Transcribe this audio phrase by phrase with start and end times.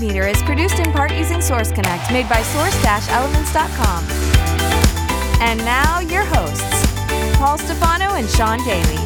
[0.00, 4.04] The VO meter is produced in part using Source Connect, made by source-elements.com.
[5.42, 8.96] And now your hosts, Paul Stefano and Sean Daly.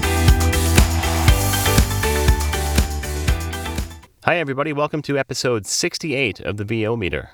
[4.25, 4.73] Hi, everybody.
[4.73, 7.31] Welcome to episode 68 of the VO Meter.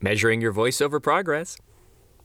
[0.00, 1.58] Measuring your voiceover progress.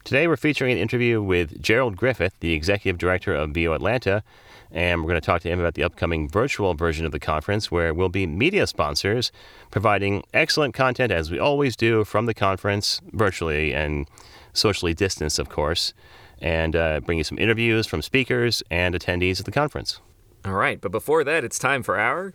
[0.05, 4.23] Today, we're featuring an interview with Gerald Griffith, the executive director of VO Atlanta,
[4.71, 7.71] and we're going to talk to him about the upcoming virtual version of the conference
[7.71, 9.31] where we'll be media sponsors
[9.71, 14.07] providing excellent content as we always do from the conference virtually and
[14.53, 15.93] socially distanced, of course,
[16.41, 19.99] and uh, bring you some interviews from speakers and attendees at the conference.
[20.45, 22.33] All right, but before that, it's time for our.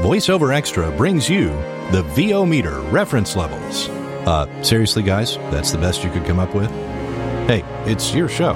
[0.00, 1.48] VoiceOver Extra brings you
[1.92, 3.88] the VO meter reference levels.
[4.26, 6.70] Uh, seriously, guys, that's the best you could come up with?
[7.46, 8.54] Hey, it's your show.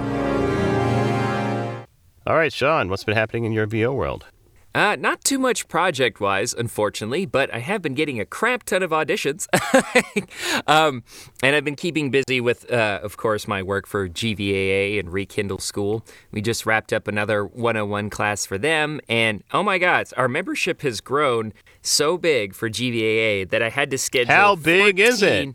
[2.29, 4.27] All right, Sean, what's been happening in your VO world?
[4.75, 8.83] Uh, not too much project wise, unfortunately, but I have been getting a crap ton
[8.83, 9.47] of auditions.
[10.67, 11.05] um,
[11.43, 15.59] and I've been keeping busy with, uh, of course, my work for GVAA and Rekindle
[15.59, 16.05] School.
[16.31, 19.01] We just wrapped up another 101 class for them.
[19.09, 23.91] And oh my God, our membership has grown so big for GVAA that I had
[23.93, 24.35] to schedule.
[24.35, 25.55] How big 14 is it?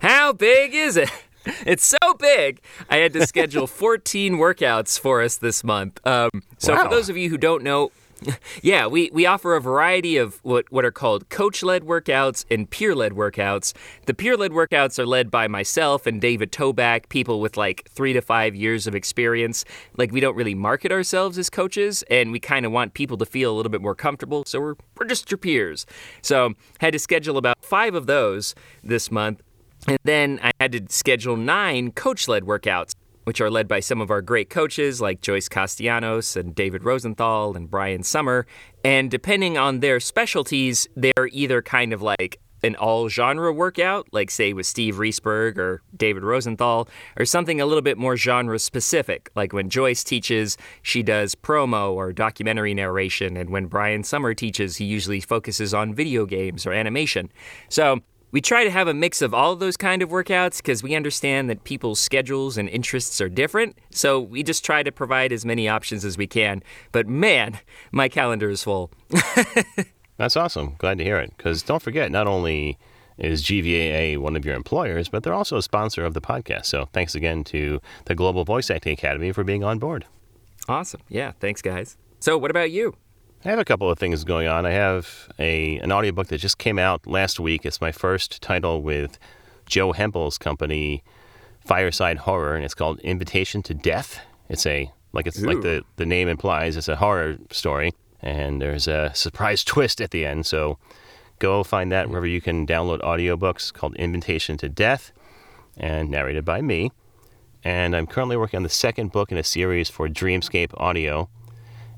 [0.00, 1.10] How big is it?
[1.66, 2.60] It's so big.
[2.88, 6.04] I had to schedule 14 workouts for us this month.
[6.06, 6.84] Um, so, Wow.
[6.84, 7.90] for those of you who don't know,
[8.62, 12.68] yeah, we, we offer a variety of what, what are called coach led workouts and
[12.68, 13.72] peer led workouts.
[14.04, 18.12] The peer led workouts are led by myself and David Toback, people with like three
[18.12, 19.64] to five years of experience.
[19.96, 23.24] Like, we don't really market ourselves as coaches, and we kind of want people to
[23.26, 24.44] feel a little bit more comfortable.
[24.46, 25.86] So, we're, we're just your peers.
[26.20, 28.54] So, had to schedule about five of those
[28.84, 29.40] this month.
[29.86, 34.00] And then I had to schedule nine coach led workouts, which are led by some
[34.00, 38.46] of our great coaches like Joyce Castellanos and David Rosenthal and Brian Sommer.
[38.84, 44.30] And depending on their specialties, they're either kind of like an all genre workout, like
[44.30, 46.88] say with Steve Reesberg or David Rosenthal,
[47.18, 51.92] or something a little bit more genre specific, like when Joyce teaches, she does promo
[51.92, 56.72] or documentary narration, and when Brian Sommer teaches, he usually focuses on video games or
[56.72, 57.30] animation.
[57.68, 58.00] So
[58.32, 60.94] we try to have a mix of all of those kind of workouts because we
[60.94, 63.78] understand that people's schedules and interests are different.
[63.90, 66.62] So we just try to provide as many options as we can.
[66.92, 67.58] But man,
[67.92, 68.90] my calendar is full.
[70.16, 70.74] That's awesome.
[70.78, 71.32] Glad to hear it.
[71.36, 72.78] Because don't forget, not only
[73.18, 76.66] is GVAA one of your employers, but they're also a sponsor of the podcast.
[76.66, 80.06] So thanks again to the Global Voice Acting Academy for being on board.
[80.68, 81.00] Awesome.
[81.08, 81.96] Yeah, thanks, guys.
[82.20, 82.94] So, what about you?
[83.44, 84.66] I have a couple of things going on.
[84.66, 87.64] I have a an audiobook that just came out last week.
[87.64, 89.18] It's my first title with
[89.64, 91.02] Joe Hempel's company,
[91.64, 94.20] Fireside Horror, and it's called Invitation to Death.
[94.50, 98.86] It's a like it's like the the name implies, it's a horror story, and there's
[98.86, 100.44] a surprise twist at the end.
[100.44, 100.76] So
[101.38, 105.12] go find that wherever you can download audiobooks called Invitation to Death,
[105.78, 106.92] and narrated by me.
[107.64, 111.30] And I'm currently working on the second book in a series for Dreamscape Audio,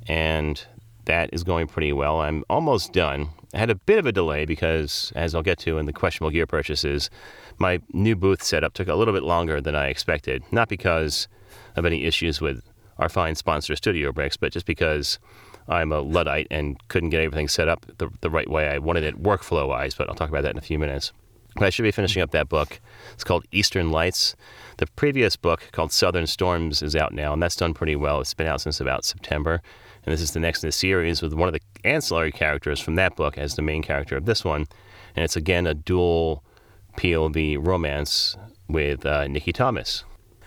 [0.06, 0.64] and
[1.05, 2.21] that is going pretty well.
[2.21, 3.29] I'm almost done.
[3.55, 6.31] I had a bit of a delay because, as I'll get to in the questionable
[6.31, 7.11] gear purchases,
[7.59, 10.43] my new booth setup took a little bit longer than I expected.
[10.51, 11.29] Not because
[11.77, 12.63] of any issues with
[12.99, 15.19] our fine sponsor, Studio Bricks, but just because
[15.69, 19.05] I'm a Luddite and couldn't get everything set up the, the right way I wanted
[19.05, 21.13] it workflow wise, but I'll talk about that in a few minutes.
[21.55, 22.81] But I should be finishing up that book.
[23.13, 24.34] It's called Eastern Lights.
[24.79, 28.21] The previous book, called Southern Storms, is out now, and that's done pretty well.
[28.21, 29.61] It's been out since about September.
[30.05, 32.97] And this is the next in the series with one of the ancillary characters from
[32.97, 34.67] that book as the main character of this one.
[35.15, 36.43] And it's again a dual
[36.97, 38.37] POV romance
[38.69, 40.04] with uh, Nikki Thomas.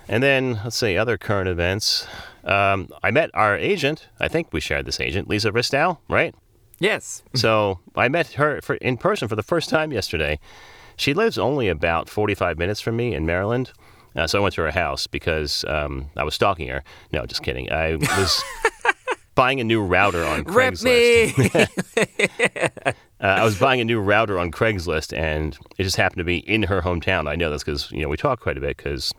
[0.08, 2.06] And then, let's say other current events.
[2.44, 4.08] Um, I met our agent.
[4.20, 6.36] I think we shared this agent, Lisa Ristow, right?
[6.80, 7.24] Yes.
[7.36, 10.40] So I met her for, in person for the first time yesterday.
[10.98, 13.72] She lives only about 45 minutes from me in Maryland.
[14.16, 16.84] Uh, so I went to her house because um, I was stalking her.
[17.12, 17.70] No, just kidding.
[17.72, 18.44] I was
[19.36, 21.38] buying a new router on Rep Craigslist.
[21.38, 22.94] me.
[23.22, 26.38] Uh, I was buying a new router on Craigslist, and it just happened to be
[26.40, 27.30] in her hometown.
[27.30, 29.14] I know this because you know we talk quite a bit because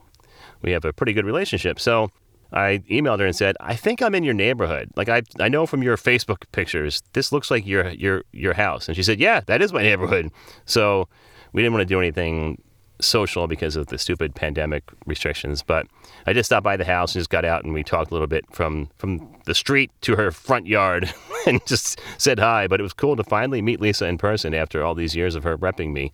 [0.61, 1.81] we have a pretty good relationship.
[1.81, 2.11] So
[2.53, 4.91] I emailed her and said, "I think I'm in your neighborhood.
[4.97, 8.87] Like I, I know from your Facebook pictures, this looks like your your your house."
[8.87, 10.31] And she said, "Yeah, that is my neighborhood."
[10.67, 11.09] So
[11.55, 12.63] we didn't want to do anything
[13.00, 15.62] social because of the stupid pandemic restrictions.
[15.62, 15.87] But
[16.26, 18.26] I just stopped by the house and just got out and we talked a little
[18.26, 21.12] bit from from the street to her front yard
[21.46, 22.66] and just said hi.
[22.66, 25.44] But it was cool to finally meet Lisa in person after all these years of
[25.44, 26.12] her repping me.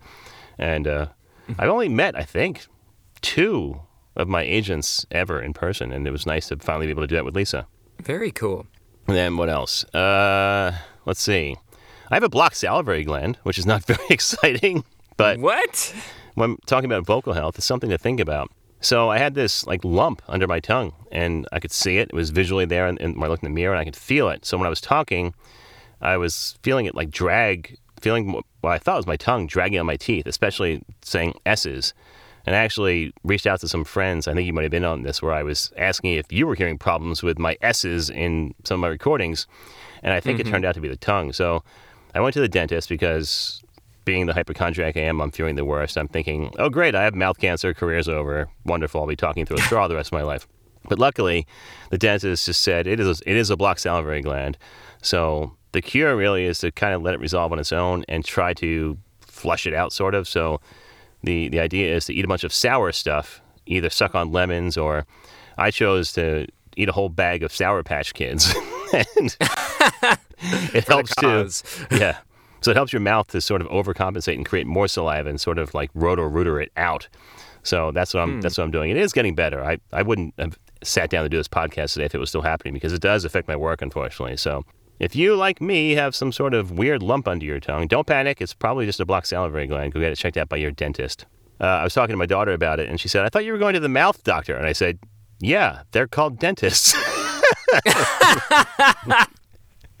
[0.57, 1.07] And uh,
[1.57, 2.67] I've only met, I think,
[3.21, 3.81] two
[4.15, 7.07] of my agents ever in person, and it was nice to finally be able to
[7.07, 7.65] do that with Lisa.
[8.01, 8.67] Very cool.
[9.07, 9.83] And then what else?
[9.93, 11.55] Uh, let's see.
[12.11, 14.83] I have a blocked salivary gland, which is not very exciting,
[15.17, 15.93] but What?
[16.35, 18.51] When I'm talking about vocal health, it's something to think about.
[18.81, 22.09] So I had this like lump under my tongue, and I could see it.
[22.09, 23.95] It was visually there, and, and when I looked in the mirror, and I could
[23.95, 24.45] feel it.
[24.45, 25.33] So when I was talking,
[26.01, 29.85] I was feeling it like drag, feeling what I thought was my tongue dragging on
[29.85, 31.93] my teeth, especially saying S's.
[32.45, 34.27] And I actually reached out to some friends.
[34.27, 36.55] I think you might have been on this, where I was asking if you were
[36.55, 39.47] hearing problems with my S's in some of my recordings,
[40.01, 40.51] and I think it mm-hmm.
[40.51, 41.31] turned out to be the tongue.
[41.31, 41.63] So
[42.13, 43.63] I went to the dentist because
[44.05, 45.97] being the hypochondriac I am, I'm fearing the worst.
[45.97, 49.57] I'm thinking, oh, great, I have mouth cancer, career's over, wonderful, I'll be talking through
[49.57, 50.47] a straw the rest of my life.
[50.87, 51.47] But luckily,
[51.89, 54.57] the dentist just said it is it is a blocked salivary gland.
[55.01, 58.25] So the cure really is to kind of let it resolve on its own and
[58.25, 60.27] try to flush it out, sort of.
[60.27, 60.59] So
[61.23, 64.77] the the idea is to eat a bunch of sour stuff, either suck on lemons
[64.77, 65.05] or
[65.57, 68.53] I chose to eat a whole bag of Sour Patch Kids,
[68.93, 69.37] and
[70.73, 71.49] it helps to
[71.91, 72.17] yeah.
[72.63, 75.57] So it helps your mouth to sort of overcompensate and create more saliva and sort
[75.57, 77.09] of like roto rooter it out.
[77.63, 78.89] So that's what I'm that's what I'm doing.
[78.89, 79.63] It is getting better.
[79.63, 82.41] I, I wouldn't have sat down to do this podcast today if it was still
[82.41, 84.37] happening because it does affect my work unfortunately.
[84.37, 84.63] So
[84.99, 88.41] if you like me have some sort of weird lump under your tongue, don't panic.
[88.41, 89.93] It's probably just a blocked salivary gland.
[89.93, 91.25] Go get it checked out by your dentist.
[91.59, 93.53] Uh, I was talking to my daughter about it and she said, "I thought you
[93.53, 94.99] were going to the mouth doctor." And I said,
[95.39, 96.93] "Yeah, they're called dentists."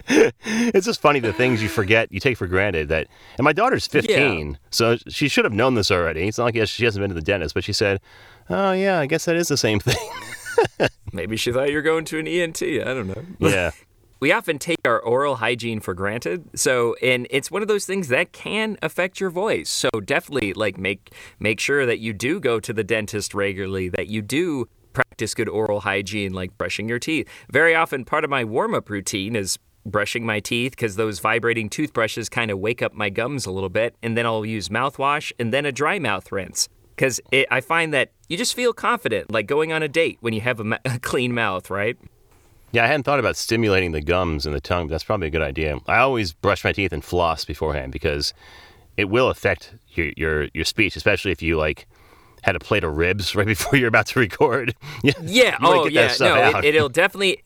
[0.09, 2.89] it's just funny the things you forget, you take for granted.
[2.89, 3.07] That,
[3.37, 6.27] and my daughter's 15, so she should have known this already.
[6.27, 8.01] It's not like she hasn't been to the dentist, but she said,
[8.49, 12.05] "Oh yeah, I guess that is the same thing." Maybe she thought you were going
[12.05, 12.61] to an ENT.
[12.61, 13.23] I don't know.
[13.49, 13.71] yeah,
[14.19, 16.49] we often take our oral hygiene for granted.
[16.59, 19.69] So, and it's one of those things that can affect your voice.
[19.69, 24.07] So, definitely like make make sure that you do go to the dentist regularly, that
[24.07, 27.27] you do practice good oral hygiene like brushing your teeth.
[27.49, 32.29] Very often part of my warm-up routine is brushing my teeth because those vibrating toothbrushes
[32.29, 35.53] kind of wake up my gums a little bit, and then I'll use mouthwash and
[35.53, 36.69] then a dry mouth rinse.
[36.95, 37.19] Because
[37.49, 40.59] I find that you just feel confident, like going on a date when you have
[40.59, 41.97] a, ma- a clean mouth, right?
[42.71, 42.83] yeah.
[42.83, 44.87] I hadn't thought about stimulating the gums and the tongue.
[44.87, 45.79] But that's probably a good idea.
[45.87, 48.33] I always brush my teeth and floss beforehand because
[48.97, 51.87] it will affect your your, your speech, especially if you like
[52.43, 54.75] had a plate of ribs right before you're about to record.
[55.21, 56.13] Yeah, oh, yeah.
[56.19, 56.65] No, out.
[56.65, 57.41] it, it'll definitely.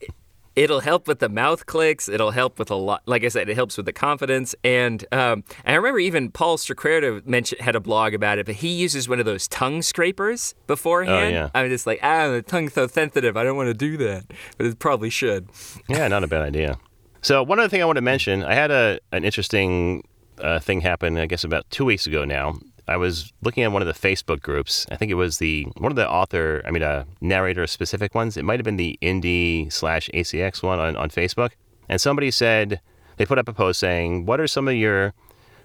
[0.58, 2.10] It'll help with the mouth clicks.
[2.10, 3.04] It'll help with a lot.
[3.06, 4.56] Like I said, it helps with the confidence.
[4.64, 8.56] And um, and I remember even Paul Strikwerda mentioned had a blog about it, but
[8.56, 11.26] he uses one of those tongue scrapers beforehand.
[11.26, 11.50] Oh, yeah.
[11.54, 13.38] I'm just like, ah, the tongue's so sensitive.
[13.38, 15.50] I don't want to do that, but it probably should.
[15.88, 16.80] Yeah, not a bad idea.
[17.22, 20.04] So one other thing I want to mention, I had a an interesting
[20.40, 21.18] uh, thing happen.
[21.18, 22.56] I guess about two weeks ago now.
[22.88, 24.86] I was looking at one of the Facebook groups.
[24.92, 28.38] I think it was the one of the author, I mean, uh, narrator specific ones.
[28.38, 31.52] It might have been the indie slash ACX one on, on Facebook.
[31.90, 32.82] And somebody said
[33.18, 35.14] they put up a post saying, "What are some of your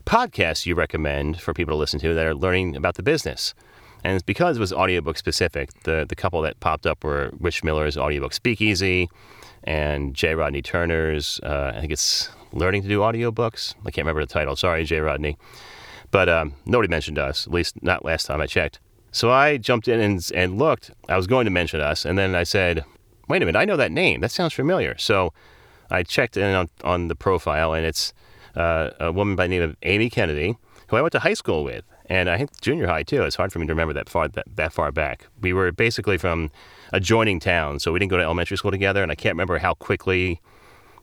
[0.05, 3.55] podcasts you recommend for people to listen to that are learning about the business?"
[4.05, 5.71] And it's because it was audiobook specific.
[5.85, 9.09] The the couple that popped up were Rich Miller's audiobook Speakeasy
[9.65, 10.35] and J.
[10.35, 11.39] Rodney Turner's.
[11.43, 13.75] Uh, I think it's Learning to Do Audiobooks.
[13.81, 14.57] I can't remember the title.
[14.57, 15.01] Sorry, J.
[15.01, 15.39] Rodney.
[16.13, 18.79] But um, nobody mentioned us, at least not last time I checked.
[19.11, 20.93] So I jumped in and, and looked.
[21.09, 22.85] I was going to mention us, and then I said,
[23.29, 24.21] wait a minute, I know that name.
[24.21, 24.97] That sounds familiar.
[24.99, 25.33] So
[25.91, 28.13] I checked in on, on the profile, and it's
[28.55, 30.57] uh, a woman by the name of Amy Kennedy,
[30.89, 31.85] who I went to high school with.
[32.07, 33.23] And I think junior high too.
[33.23, 35.27] It's hard for me to remember that far that, that far back.
[35.41, 36.51] We were basically from
[36.93, 39.03] adjoining towns, so we didn't go to elementary school together.
[39.03, 40.41] And I can't remember how quickly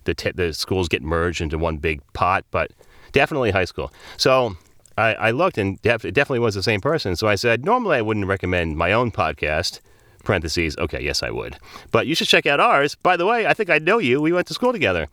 [0.03, 2.71] the the schools get merged into one big pot, but
[3.11, 3.91] definitely high school.
[4.17, 4.55] So
[4.99, 7.15] I, I looked, and def- it definitely was the same person.
[7.15, 9.79] So I said, normally I wouldn't recommend my own podcast.
[10.25, 10.77] Parentheses.
[10.77, 11.57] Okay, yes, I would,
[11.91, 12.93] but you should check out ours.
[12.95, 14.19] By the way, I think I know you.
[14.19, 15.07] We went to school together.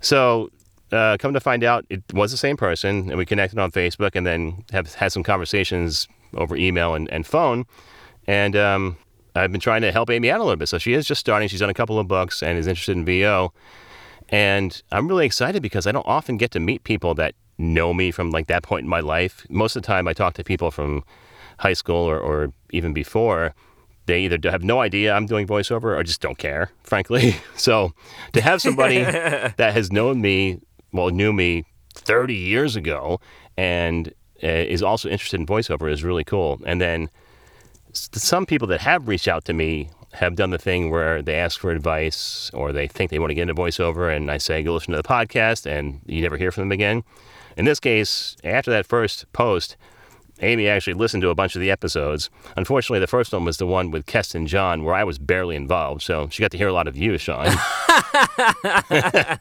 [0.00, 0.50] So
[0.92, 4.12] uh, come to find out, it was the same person, and we connected on Facebook,
[4.14, 7.64] and then have had some conversations over email and, and phone.
[8.28, 8.96] And um,
[9.34, 10.68] I've been trying to help Amy out a little bit.
[10.68, 11.48] So she is just starting.
[11.48, 13.52] She's done a couple of books and is interested in VO.
[14.28, 18.10] And I'm really excited because I don't often get to meet people that know me
[18.10, 19.46] from like that point in my life.
[19.48, 21.04] Most of the time, I talk to people from
[21.58, 23.54] high school or, or even before.
[24.06, 27.36] They either have no idea I'm doing voiceover or just don't care, frankly.
[27.56, 27.92] So
[28.32, 30.60] to have somebody that has known me,
[30.92, 33.20] well, knew me 30 years ago
[33.56, 34.08] and
[34.42, 36.60] uh, is also interested in voiceover is really cool.
[36.66, 37.10] And then
[37.92, 41.60] some people that have reached out to me have done the thing where they ask
[41.60, 44.74] for advice or they think they want to get into voiceover, and I say, go
[44.74, 47.02] listen to the podcast, and you never hear from them again.
[47.56, 49.76] In this case, after that first post,
[50.40, 52.28] Amy actually listened to a bunch of the episodes.
[52.56, 56.02] Unfortunately, the first one was the one with Keston John, where I was barely involved,
[56.02, 57.46] so she got to hear a lot of you, Sean.
[58.88, 59.40] but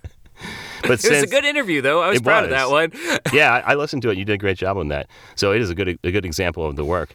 [0.83, 2.01] It was a good interview, though.
[2.01, 2.93] I was proud of that one.
[3.33, 4.17] yeah, I, I listened to it.
[4.17, 5.07] You did a great job on that.
[5.35, 7.13] So it is a good a good example of the work.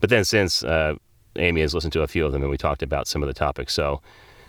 [0.00, 0.94] But then since uh,
[1.36, 3.34] Amy has listened to a few of them, and we talked about some of the
[3.34, 4.00] topics, so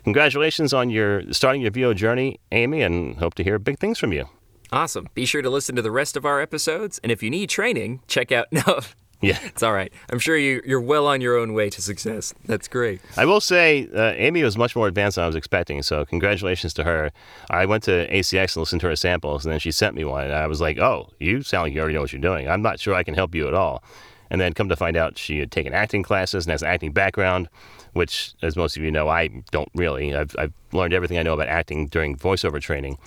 [0.03, 4.13] congratulations on your starting your VO journey, Amy, and hope to hear big things from
[4.13, 4.27] you.
[4.71, 5.07] Awesome.
[5.13, 6.99] Be sure to listen to the rest of our episodes.
[7.03, 8.47] And if you need training, check out.
[8.51, 8.79] No,
[9.19, 9.91] Yeah, it's all right.
[10.11, 12.35] I'm sure you, you're well on your own way to success.
[12.45, 13.01] That's great.
[13.17, 15.81] I will say uh, Amy was much more advanced than I was expecting.
[15.81, 17.11] So congratulations to her.
[17.49, 20.25] I went to ACX and listened to her samples, and then she sent me one,
[20.25, 22.47] and I was like, "Oh, you sound like you already know what you're doing.
[22.47, 23.83] I'm not sure I can help you at all."
[24.29, 26.91] And then come to find out, she had taken acting classes and has an acting
[26.91, 27.49] background,
[27.93, 30.13] which, as most of you know, I don't really.
[30.15, 32.97] I've, I've learned everything I know about acting during voiceover training.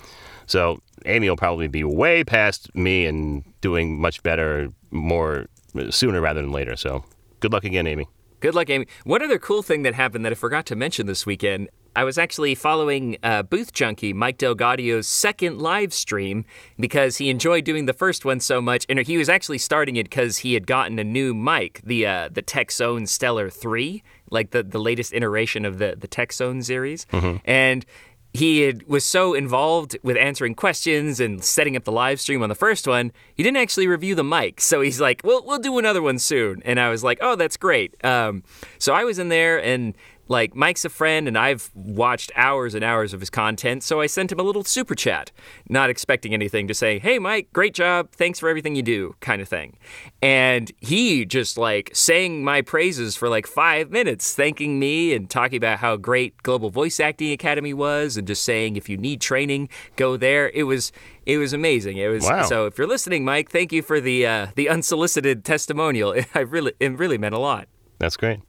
[0.51, 5.45] So Amy will probably be way past me and doing much better, more
[5.91, 6.75] sooner rather than later.
[6.75, 7.05] So
[7.39, 8.05] good luck again, Amy.
[8.41, 8.87] Good luck, Amy.
[9.05, 11.69] One other cool thing that happened that I forgot to mention this weekend.
[11.95, 16.43] I was actually following uh, Booth Junkie, Mike DelGaudio's second live stream
[16.77, 20.03] because he enjoyed doing the first one so much, and he was actually starting it
[20.03, 24.51] because he had gotten a new mic, the uh, the Tech Zone Stellar Three, like
[24.51, 27.05] the, the latest iteration of the the Tech Zone series,
[27.45, 27.85] and
[28.33, 32.49] he had, was so involved with answering questions and setting up the live stream on
[32.49, 34.61] the first one, he didn't actually review the mic.
[34.61, 37.57] So he's like, "Well, we'll do another one soon." And I was like, "Oh, that's
[37.57, 38.43] great." Um,
[38.77, 39.95] so I was in there and.
[40.31, 44.07] Like Mike's a friend, and I've watched hours and hours of his content, so I
[44.07, 45.29] sent him a little super chat,
[45.67, 49.41] not expecting anything to say, "Hey, Mike, great job, thanks for everything you do," kind
[49.41, 49.75] of thing.
[50.21, 55.57] And he just like sang my praises for like five minutes, thanking me and talking
[55.57, 59.67] about how great Global Voice Acting Academy was, and just saying if you need training,
[59.97, 60.49] go there.
[60.53, 60.93] It was
[61.25, 61.97] it was amazing.
[61.97, 62.43] It was Wow.
[62.43, 62.65] so.
[62.67, 66.15] If you're listening, Mike, thank you for the uh, the unsolicited testimonial.
[66.33, 67.67] I really it really meant a lot.
[67.99, 68.39] That's great.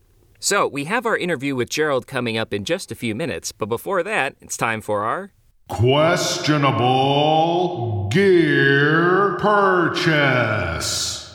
[0.45, 3.67] So we have our interview with Gerald coming up in just a few minutes, but
[3.67, 5.31] before that, it's time for our
[5.69, 6.09] Questionable
[8.09, 11.33] gear purchase.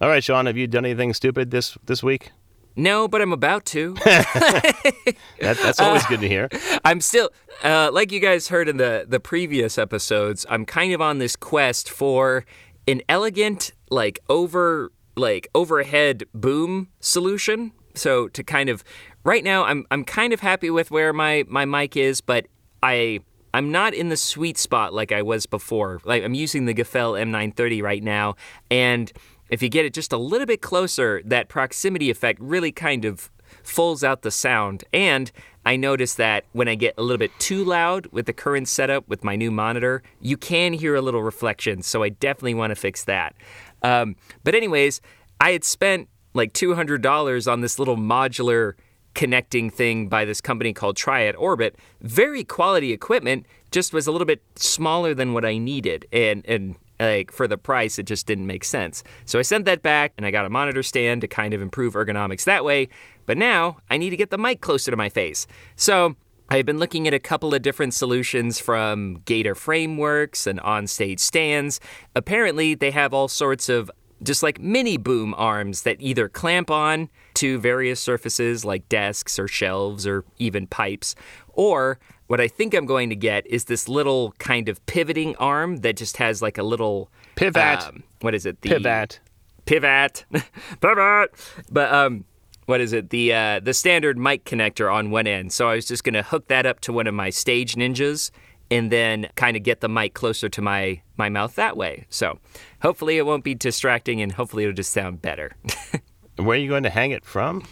[0.00, 2.32] All right, Sean, have you done anything stupid this this week?
[2.74, 3.94] no, but I'm about to.
[4.04, 6.48] That, that's always good to hear.
[6.84, 7.30] I'm still,
[7.62, 11.36] uh, like you guys heard in the the previous episodes, I'm kind of on this
[11.36, 12.44] quest for
[12.88, 17.70] an elegant, like over, like overhead boom solution.
[18.00, 18.82] So to kind of,
[19.24, 22.46] right now, I'm I'm kind of happy with where my my mic is, but
[22.82, 23.20] I.
[23.52, 26.00] I'm not in the sweet spot like I was before.
[26.04, 28.36] Like I'm using the Gefell M930 right now,
[28.70, 29.12] and
[29.50, 33.28] if you get it just a little bit closer, that proximity effect really kind of
[33.62, 34.84] fulls out the sound.
[34.92, 35.30] And
[35.66, 39.08] I notice that when I get a little bit too loud with the current setup
[39.08, 41.82] with my new monitor, you can hear a little reflection.
[41.82, 43.34] So I definitely want to fix that.
[43.82, 45.00] Um, but, anyways,
[45.40, 48.74] I had spent like $200 on this little modular
[49.14, 51.76] connecting thing by this company called Triad Orbit.
[52.00, 56.06] Very quality equipment, just was a little bit smaller than what I needed.
[56.12, 59.02] And, and like for the price, it just didn't make sense.
[59.24, 61.94] So I sent that back and I got a monitor stand to kind of improve
[61.94, 62.88] ergonomics that way.
[63.26, 65.46] But now I need to get the mic closer to my face.
[65.76, 66.16] So
[66.52, 71.78] I've been looking at a couple of different solutions from Gator Frameworks and on-stage stands.
[72.16, 73.88] Apparently, they have all sorts of
[74.22, 79.48] just like mini boom arms that either clamp on to various surfaces like desks or
[79.48, 81.14] shelves or even pipes,
[81.48, 85.78] or what I think I'm going to get is this little kind of pivoting arm
[85.78, 87.86] that just has like a little Pivot.
[87.86, 88.60] um, what is it?
[88.60, 89.20] The Pivot.
[89.64, 90.24] pivot,
[90.80, 91.30] pivot.
[91.70, 92.24] But um,
[92.66, 93.10] what is it?
[93.10, 95.52] The uh, the standard mic connector on one end.
[95.52, 98.30] So I was just gonna hook that up to one of my Stage Ninjas,
[98.70, 102.06] and then kind of get the mic closer to my my mouth that way.
[102.10, 102.38] So
[102.82, 105.52] hopefully it won't be distracting, and hopefully it'll just sound better.
[106.36, 107.64] Where are you going to hang it from?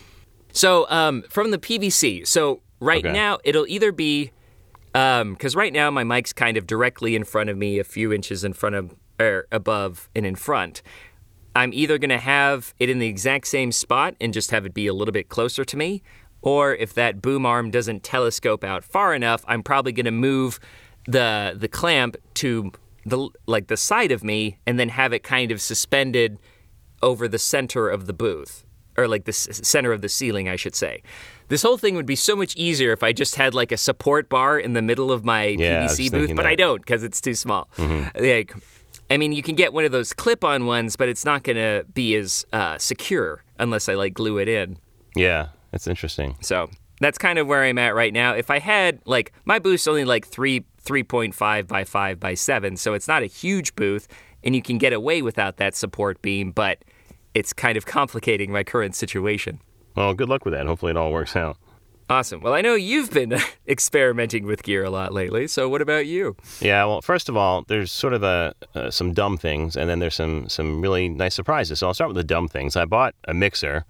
[0.52, 2.26] So um, from the PVC.
[2.26, 3.12] So right Okay.
[3.12, 4.32] now it'll either be
[4.92, 8.42] because right now my mic's kind of directly in front of me, a few inches
[8.44, 10.82] in front of or above and in front.
[11.54, 14.74] I'm either going to have it in the exact same spot and just have it
[14.74, 16.02] be a little bit closer to me,
[16.42, 20.60] or if that boom arm doesn't telescope out far enough, I'm probably going to move
[21.06, 22.72] the the clamp to
[23.06, 26.38] the like the side of me and then have it kind of suspended
[27.02, 28.64] over the center of the booth
[28.96, 31.02] or like the s- center of the ceiling, I should say.
[31.48, 34.28] This whole thing would be so much easier if I just had like a support
[34.28, 37.34] bar in the middle of my Yeah, PVC booth, but I don't because it's too
[37.34, 37.68] small.
[38.18, 38.52] Like,
[39.10, 41.86] I mean, you can get one of those clip-on ones, but it's not going to
[41.94, 44.76] be as uh, secure unless I like glue it in.
[45.14, 46.36] Yeah, it's interesting.
[46.42, 46.68] So
[47.00, 48.34] that's kind of where I'm at right now.
[48.34, 52.32] If I had like my booth's only like three three point five by five by
[52.32, 54.08] seven, so it's not a huge booth,
[54.42, 56.78] and you can get away without that support beam, but
[57.34, 59.60] it's kind of complicating my current situation.
[59.94, 60.66] Well, good luck with that.
[60.66, 61.58] Hopefully, it all works out.
[62.10, 62.40] Awesome.
[62.40, 66.36] Well, I know you've been experimenting with gear a lot lately, so what about you?
[66.58, 69.98] Yeah, well, first of all, there's sort of a, uh, some dumb things, and then
[69.98, 71.80] there's some some really nice surprises.
[71.80, 72.76] So I'll start with the dumb things.
[72.76, 73.84] I bought a mixer.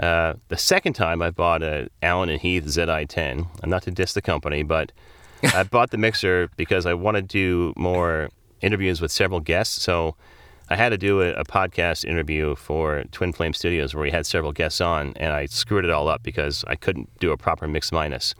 [0.00, 3.46] Uh, the second time I bought a Allen and Heath ZI-10.
[3.62, 4.92] I'm not to diss the company, but
[5.42, 8.30] I bought the mixer because I wanted to do more
[8.60, 9.82] interviews with several guests.
[9.82, 10.16] So
[10.70, 14.26] I had to do a, a, podcast interview for Twin Flame Studios where we had
[14.26, 17.66] several guests on, and I screwed it all up because I couldn't do a proper
[17.66, 18.34] mix minus,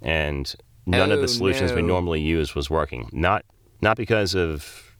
[0.00, 0.54] and
[0.86, 1.76] none oh, of the solutions no.
[1.76, 3.08] we normally use was working.
[3.12, 3.44] Not
[3.80, 4.96] not because of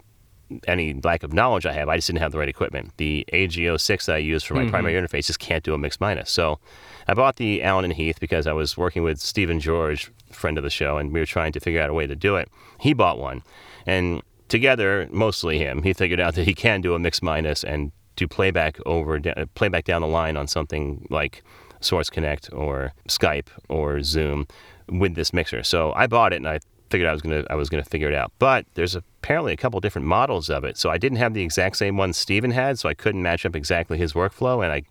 [0.67, 1.89] any lack of knowledge I have.
[1.89, 2.93] I just didn't have the right equipment.
[2.97, 4.71] The AG06 that I use for my mm-hmm.
[4.71, 6.31] primary interface just can't do a mix minus.
[6.31, 6.59] So
[7.07, 10.65] I bought the Allen and Heath because I was working with Stephen George, friend of
[10.65, 12.49] the show, and we were trying to figure out a way to do it.
[12.81, 13.43] He bought one,
[13.87, 17.93] and together, mostly him, he figured out that he can do a mix minus and
[18.17, 21.43] do playback over uh, playback down the line on something like
[21.81, 24.47] Source Connect or Skype or Zoom
[24.89, 25.63] with this mixer.
[25.63, 28.15] So I bought it and I figured I was gonna I was gonna figure it
[28.15, 28.33] out.
[28.39, 30.79] But there's apparently a couple different models of it.
[30.79, 33.57] So I didn't have the exact same one Steven had, so I couldn't match up
[33.57, 34.83] exactly his workflow and I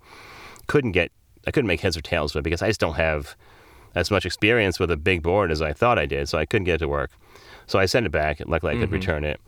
[0.67, 1.11] couldn't get
[1.45, 3.35] I couldn't make heads or tails of it because I just don't have
[3.95, 6.65] as much experience with a big board as I thought I did, so I couldn't
[6.65, 7.11] get it to work.
[7.67, 8.41] So I sent it back.
[8.45, 8.95] Luckily, I could mm-hmm.
[8.95, 9.39] return it.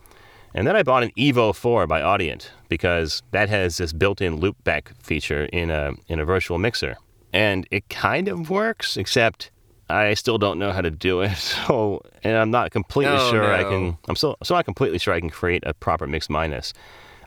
[0.54, 4.96] And then I bought an Evo 4 by Audient because that has this built-in loopback
[5.02, 6.96] feature in a in a virtual mixer.
[7.32, 9.50] And it kind of works, except
[9.90, 11.36] I still don't know how to do it.
[11.66, 13.54] So, and I'm not completely oh, sure no.
[13.54, 13.98] I can.
[14.08, 16.72] I'm still still not completely sure I can create a proper mix minus.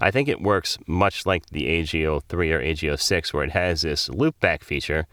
[0.02, 4.64] I think it works much like the AG03 or AG06, where it has this loopback
[4.64, 5.06] feature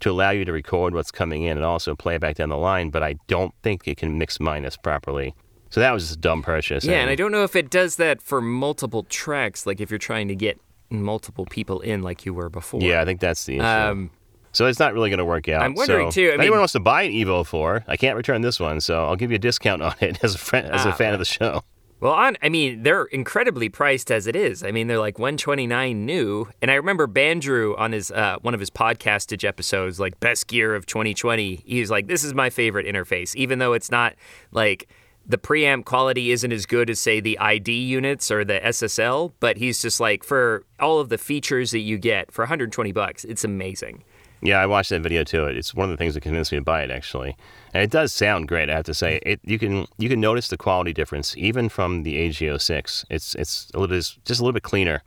[0.00, 2.56] to allow you to record what's coming in and also play it back down the
[2.58, 2.90] line.
[2.90, 5.34] But I don't think it can mix minus properly.
[5.70, 6.84] So that was just a dumb purchase.
[6.84, 9.90] Yeah, and, and I don't know if it does that for multiple tracks, like if
[9.90, 12.80] you're trying to get multiple people in like you were before.
[12.80, 13.64] Yeah, I think that's the issue.
[13.64, 14.10] Um,
[14.52, 15.62] so it's not really going to work out.
[15.62, 16.26] I'm wondering so too.
[16.28, 18.80] I if mean, anyone wants to buy an Evo 4, I can't return this one,
[18.80, 21.12] so I'll give you a discount on it as a friend, as a Ah, fan
[21.12, 21.62] of the show.
[21.98, 24.62] Well, on I mean, they're incredibly priced as it is.
[24.62, 26.46] I mean, they're like 129 new.
[26.60, 30.74] And I remember Bandrew on his uh, one of his podcastage episodes, like best gear
[30.74, 31.62] of 2020.
[31.64, 34.14] He was like, "This is my favorite interface," even though it's not
[34.52, 34.88] like
[35.28, 39.32] the preamp quality isn't as good as say the ID units or the SSL.
[39.40, 43.24] But he's just like, for all of the features that you get for 120 bucks,
[43.24, 44.04] it's amazing.
[44.46, 45.46] Yeah, I watched that video too.
[45.46, 47.36] It's one of the things that convinced me to buy it actually,
[47.74, 48.70] and it does sound great.
[48.70, 52.04] I have to say, it you can you can notice the quality difference even from
[52.04, 53.04] the AG06.
[53.10, 55.02] It's it's a little just a little bit cleaner,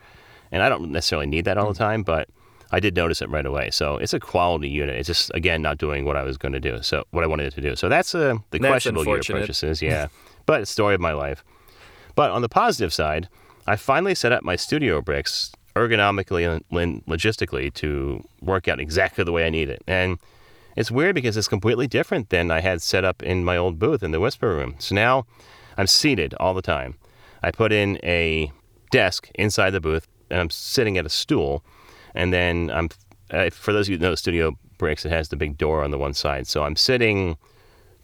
[0.51, 2.27] and I don't necessarily need that all the time, but
[2.73, 3.71] I did notice it right away.
[3.71, 4.97] So it's a quality unit.
[4.97, 6.81] It's just again not doing what I was going to do.
[6.81, 7.77] So what I wanted it to do.
[7.77, 9.81] So that's uh, the That's questionable purchases.
[9.81, 10.07] Yeah,
[10.45, 11.45] but story of my life.
[12.13, 13.29] But on the positive side,
[13.65, 15.53] I finally set up my studio bricks
[15.87, 19.81] ergonomically and logistically to work out exactly the way I need it.
[19.87, 20.17] And
[20.75, 24.03] it's weird because it's completely different than I had set up in my old booth
[24.03, 24.75] in the Whisper Room.
[24.79, 25.25] So now
[25.77, 26.95] I'm seated all the time.
[27.41, 28.51] I put in a
[28.91, 31.63] desk inside the booth and I'm sitting at a stool.
[32.13, 32.89] And then I'm,
[33.31, 35.91] uh, for those of you who know Studio Bricks, it has the big door on
[35.91, 36.47] the one side.
[36.47, 37.37] So I'm sitting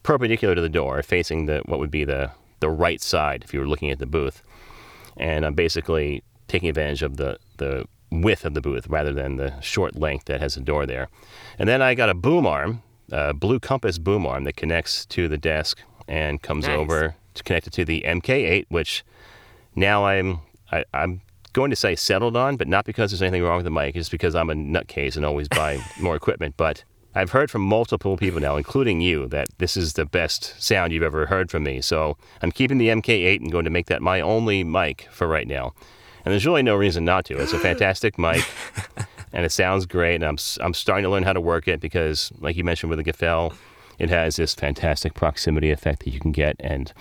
[0.04, 3.60] perpendicular to the door, facing the what would be the, the right side if you
[3.60, 4.44] were looking at the booth.
[5.18, 9.60] And I'm basically taking advantage of the, the width of the booth rather than the
[9.62, 11.10] short length that has a door there.
[11.58, 12.82] And then I got a boom arm,
[13.12, 16.78] a Blue Compass boom arm that connects to the desk and comes Nice.
[16.78, 19.04] over to connect it to the MK8, which
[19.76, 20.40] now I'm
[20.72, 21.22] I, I'm
[21.54, 24.12] going to say settled on, but not because there's anything wrong with the mic, just
[24.12, 26.56] because I'm a nutcase and always buy more equipment.
[26.58, 30.92] But I've heard from multiple people now, including you, that this is the best sound
[30.92, 31.80] you've ever heard from me.
[31.82, 35.48] So I'm keeping the MK8 and going to make that my only mic for right
[35.48, 35.74] now.
[36.26, 37.38] And there's really no reason not to.
[37.38, 38.44] It's a fantastic mic,
[39.32, 40.16] and it sounds great.
[40.16, 42.98] And I'm I'm starting to learn how to work it because, like you mentioned with
[42.98, 43.56] the Gefell,
[44.00, 46.56] it has this fantastic proximity effect that you can get.
[46.60, 46.92] And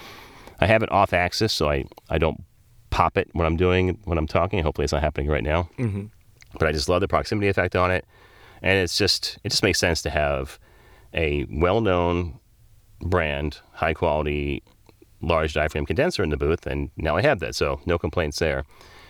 [0.61, 2.45] I have it off axis, so I, I don't
[2.91, 4.63] pop it when I'm doing when I'm talking.
[4.63, 5.69] Hopefully, it's not happening right now.
[5.79, 6.05] Mm-hmm.
[6.59, 8.05] But I just love the proximity effect on it,
[8.63, 10.59] and it's just it just makes sense to have
[11.15, 12.39] a well-known
[13.01, 14.63] brand, high quality,
[15.21, 18.65] large diaphragm condenser in the booth, and now I have that, so no complaints there.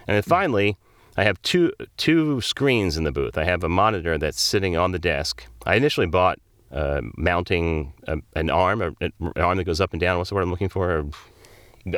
[0.07, 0.77] And then finally,
[1.17, 3.39] I have two two screens in the booth.
[3.39, 5.47] I have a monitor that's sitting on the desk.
[5.65, 6.39] I initially bought
[6.73, 10.19] uh, mounting a, an arm, a, an arm that goes up and down.
[10.19, 10.99] What's the word I'm looking for?
[10.99, 11.05] A,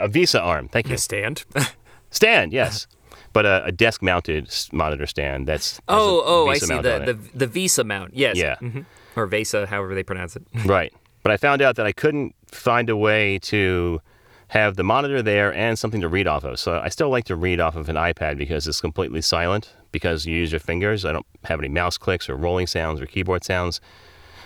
[0.08, 0.68] VESA arm.
[0.68, 0.94] Thank you.
[0.94, 1.44] A stand.
[2.10, 2.86] Stand, yes.
[3.32, 5.46] But a, a desk-mounted monitor stand.
[5.46, 8.14] That's Oh, oh, I see the, the the VESA mount.
[8.14, 8.36] Yes.
[8.36, 8.56] Yeah.
[8.62, 8.84] Mhm.
[9.16, 10.42] Or VESA, however they pronounce it.
[10.64, 10.92] Right.
[11.22, 14.00] But I found out that I couldn't find a way to
[14.48, 16.58] have the monitor there and something to read off of.
[16.58, 20.24] So I still like to read off of an iPad because it's completely silent because
[20.24, 21.04] you use your fingers.
[21.04, 23.80] I don't have any mouse clicks or rolling sounds or keyboard sounds.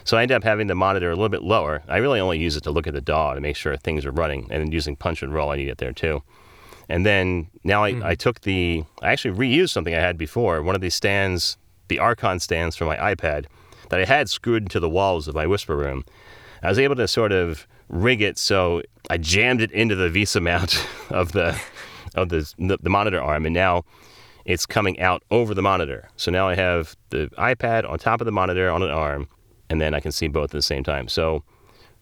[0.04, 1.82] So I end up having the monitor a little bit lower.
[1.86, 4.10] I really only use it to look at the DAW to make sure things are
[4.10, 6.22] running and then using punch and roll I need it there too.
[6.88, 8.12] And then now I, I mm-hmm.
[8.14, 10.62] took the, I actually reused something I had before.
[10.62, 11.58] One of these stands,
[11.88, 13.46] the Arkon stands for my iPad
[13.90, 16.04] that I had screwed into the walls of my Whisper Room.
[16.62, 20.40] I was able to sort of rig it so I jammed it into the VESA
[20.40, 21.61] mount of the
[22.14, 23.85] of the the monitor arm, and now
[24.44, 26.09] it's coming out over the monitor.
[26.16, 29.29] So now I have the iPad on top of the monitor on an arm,
[29.68, 31.09] and then I can see both at the same time.
[31.09, 31.42] So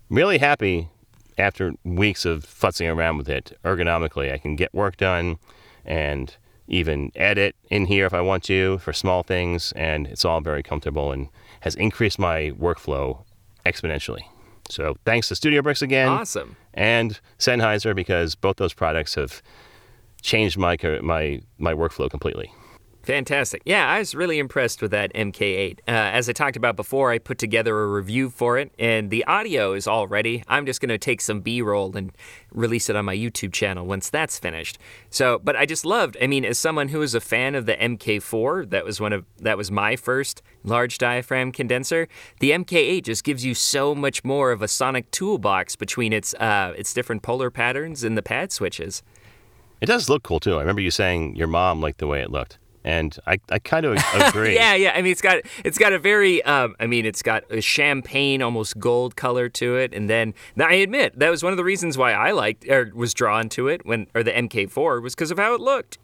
[0.08, 0.88] really happy
[1.36, 4.32] after weeks of futzing around with it ergonomically.
[4.32, 5.38] I can get work done
[5.84, 10.40] and even edit in here if I want to for small things, and it's all
[10.40, 11.28] very comfortable and
[11.60, 13.24] has increased my workflow
[13.64, 14.24] exponentially.
[14.68, 16.56] So thanks to Studio Bricks again Awesome.
[16.74, 19.42] and Sennheiser because both those products have
[20.22, 22.52] changed my my my workflow completely.
[23.08, 23.62] Fantastic.
[23.64, 25.78] Yeah, I was really impressed with that MK8.
[25.78, 29.24] Uh, as I talked about before, I put together a review for it, and the
[29.24, 30.44] audio is all ready.
[30.46, 32.12] I'm just going to take some B roll and
[32.52, 34.76] release it on my YouTube channel once that's finished.
[35.08, 37.76] So, but I just loved, I mean, as someone who was a fan of the
[37.76, 42.08] MK4, that was one of, that was my first large diaphragm condenser,
[42.40, 46.74] the MK8 just gives you so much more of a sonic toolbox between its, uh,
[46.76, 49.02] its different polar patterns and the pad switches.
[49.80, 50.56] It does look cool too.
[50.56, 52.58] I remember you saying your mom liked the way it looked,
[52.88, 54.54] and I, I kind of agree.
[54.54, 54.92] Yeah, yeah.
[54.94, 58.40] I mean, it's got it's got a very, um, I mean, it's got a champagne,
[58.40, 59.92] almost gold color to it.
[59.92, 62.90] And then, now I admit that was one of the reasons why I liked or
[62.94, 65.98] was drawn to it when, or the MK4 was because of how it looked.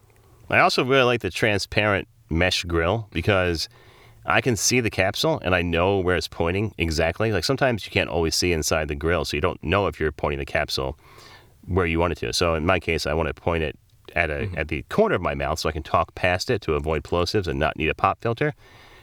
[0.50, 3.66] I also really like the transparent mesh grill because
[4.26, 7.32] I can see the capsule and I know where it's pointing exactly.
[7.32, 10.12] Like sometimes you can't always see inside the grill, so you don't know if you're
[10.12, 10.98] pointing the capsule
[11.66, 12.32] where you want it to.
[12.34, 13.78] So in my case, I want to point it
[14.14, 16.74] at a at the corner of my mouth so I can talk past it to
[16.74, 18.54] avoid plosives and not need a pop filter.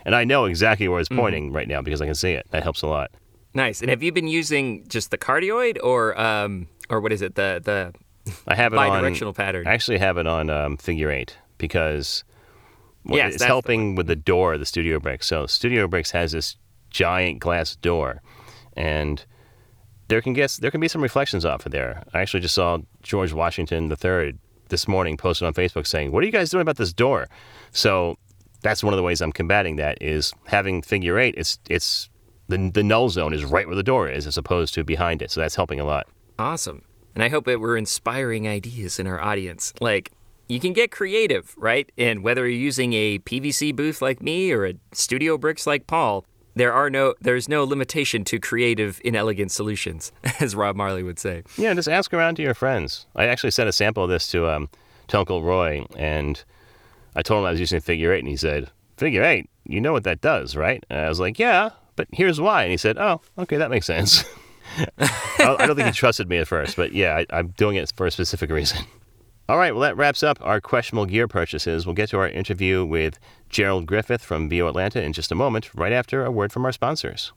[0.05, 2.47] And I know exactly where it's pointing right now because I can see it.
[2.49, 3.11] That helps a lot.
[3.53, 3.81] Nice.
[3.81, 7.61] And have you been using just the cardioid or, um, or what is it, the
[7.63, 9.67] the I have it on pattern?
[9.67, 12.23] I actually have it on um, figure eight because
[13.05, 15.27] well, Yes, it's that's the helping with the door of the Studio Bricks.
[15.27, 16.55] So Studio Bricks has this
[16.89, 18.21] giant glass door,
[18.75, 19.23] and
[20.07, 22.03] there can guess there can be some reflections off of there.
[22.13, 24.35] I actually just saw George Washington III
[24.71, 27.27] this morning posted on Facebook saying, "What are you guys doing about this door?"
[27.71, 28.17] So
[28.63, 31.35] that's one of the ways I'm combating that is having figure eight.
[31.37, 32.09] It's it's
[32.47, 35.29] the the null zone is right where the door is as opposed to behind it.
[35.29, 36.07] So that's helping a lot.
[36.39, 36.83] Awesome.
[37.13, 39.73] And I hope that we're inspiring ideas in our audience.
[39.81, 40.11] Like,
[40.47, 41.91] you can get creative, right?
[41.97, 46.25] And whether you're using a PVC booth like me or a Studio Bricks like Paul,
[46.55, 51.43] there are no there's no limitation to creative, inelegant solutions, as Rob Marley would say.
[51.57, 53.05] Yeah, just ask around to your friends.
[53.15, 54.69] I actually sent a sample of this to um,
[55.07, 56.43] to Uncle Roy, and
[57.15, 59.93] I told him I was using figure eight, and he said, "Figure eight, you know
[59.93, 62.97] what that does, right?" And I was like, "Yeah, but here's why." And he said,
[62.97, 64.23] "Oh, okay, that makes sense."
[64.97, 68.05] I don't think he trusted me at first, but yeah, I, I'm doing it for
[68.05, 68.85] a specific reason.
[69.49, 71.85] All right, well, that wraps up our questionable gear purchases.
[71.85, 75.73] We'll get to our interview with Gerald Griffith from VO Atlanta in just a moment,
[75.75, 77.33] right after a word from our sponsors.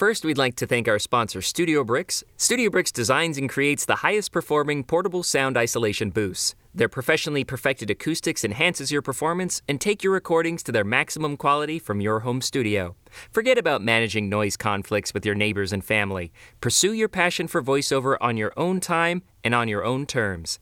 [0.00, 2.24] First, we'd like to thank our sponsor, Studio Bricks.
[2.38, 6.54] Studio Bricks designs and creates the highest performing portable sound isolation booths.
[6.74, 11.78] Their professionally perfected acoustics enhances your performance and take your recordings to their maximum quality
[11.78, 12.96] from your home studio.
[13.30, 16.32] Forget about managing noise conflicts with your neighbors and family.
[16.62, 20.58] Pursue your passion for voiceover on your own time and on your own terms.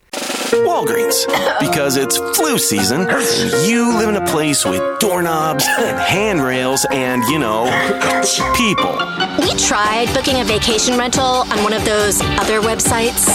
[0.57, 1.25] Walgreens.
[1.59, 3.01] Because it's flu season,
[3.65, 7.65] you live in a place with doorknobs and handrails and, you know,
[8.55, 8.93] people.
[9.39, 13.27] We tried booking a vacation rental on one of those other websites.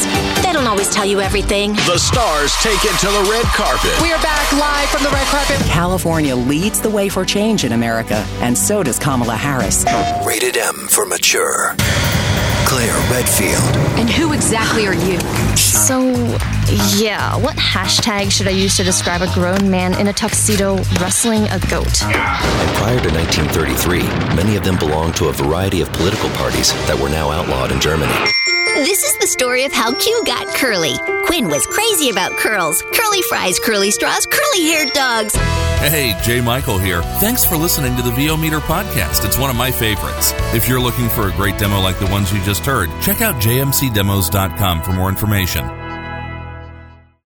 [0.43, 1.75] They don't always tell you everything.
[1.75, 3.93] The stars take it to the red carpet.
[4.03, 5.59] We are back live from the red carpet.
[5.67, 9.85] California leads the way for change in America, and so does Kamala Harris.
[10.27, 11.75] Rated M for mature.
[12.67, 13.63] Claire Redfield.
[14.01, 15.19] And who exactly are you?
[15.75, 16.15] So,
[16.97, 21.43] yeah, what hashtag should I use to describe a grown man in a tuxedo wrestling
[21.49, 22.01] a goat?
[22.01, 24.03] And prior to 1933,
[24.37, 27.81] many of them belonged to a variety of political parties that were now outlawed in
[27.81, 28.13] Germany.
[28.77, 30.95] This is the story of how Q got curly.
[31.27, 32.81] Quinn was crazy about curls.
[32.93, 35.35] Curly fries, curly straws, curly haired dogs.
[35.85, 36.41] Hey, J.
[36.41, 37.03] Michael here.
[37.21, 39.27] Thanks for listening to the VO Meter podcast.
[39.27, 40.33] It's one of my favorites.
[40.55, 43.35] If you're looking for a great demo like the ones you just heard, check out
[43.35, 45.65] jmcdemos.com for more information.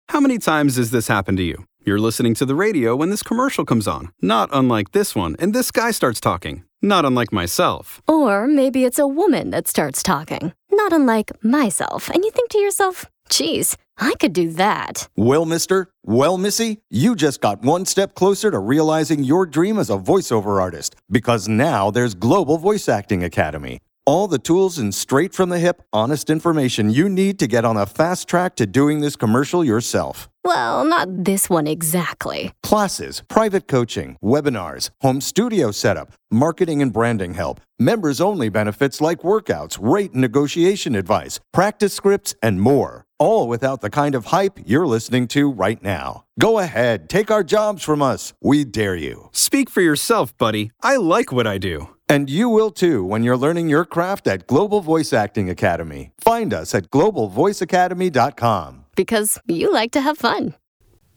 [0.08, 1.64] How many times has this happened to you?
[1.84, 5.52] You're listening to the radio when this commercial comes on, not unlike this one, and
[5.52, 8.00] this guy starts talking, not unlike myself.
[8.06, 12.58] Or maybe it's a woman that starts talking, not unlike myself, and you think to
[12.58, 15.08] yourself, geez, I could do that.
[15.16, 19.90] Well, mister, well, missy, you just got one step closer to realizing your dream as
[19.90, 23.80] a voiceover artist because now there's Global Voice Acting Academy.
[24.08, 27.76] All the tools and straight from the hip, honest information you need to get on
[27.76, 30.28] a fast track to doing this commercial yourself.
[30.44, 32.52] Well, not this one exactly.
[32.62, 39.22] Classes, private coaching, webinars, home studio setup, marketing and branding help, members only benefits like
[39.22, 43.06] workouts, rate and negotiation advice, practice scripts, and more.
[43.18, 46.22] All without the kind of hype you're listening to right now.
[46.38, 48.34] Go ahead, take our jobs from us.
[48.40, 49.30] We dare you.
[49.32, 50.70] Speak for yourself, buddy.
[50.80, 51.88] I like what I do.
[52.08, 56.12] And you will too when you're learning your craft at Global Voice Acting Academy.
[56.18, 58.84] Find us at globalvoiceacademy.com.
[58.94, 60.54] Because you like to have fun.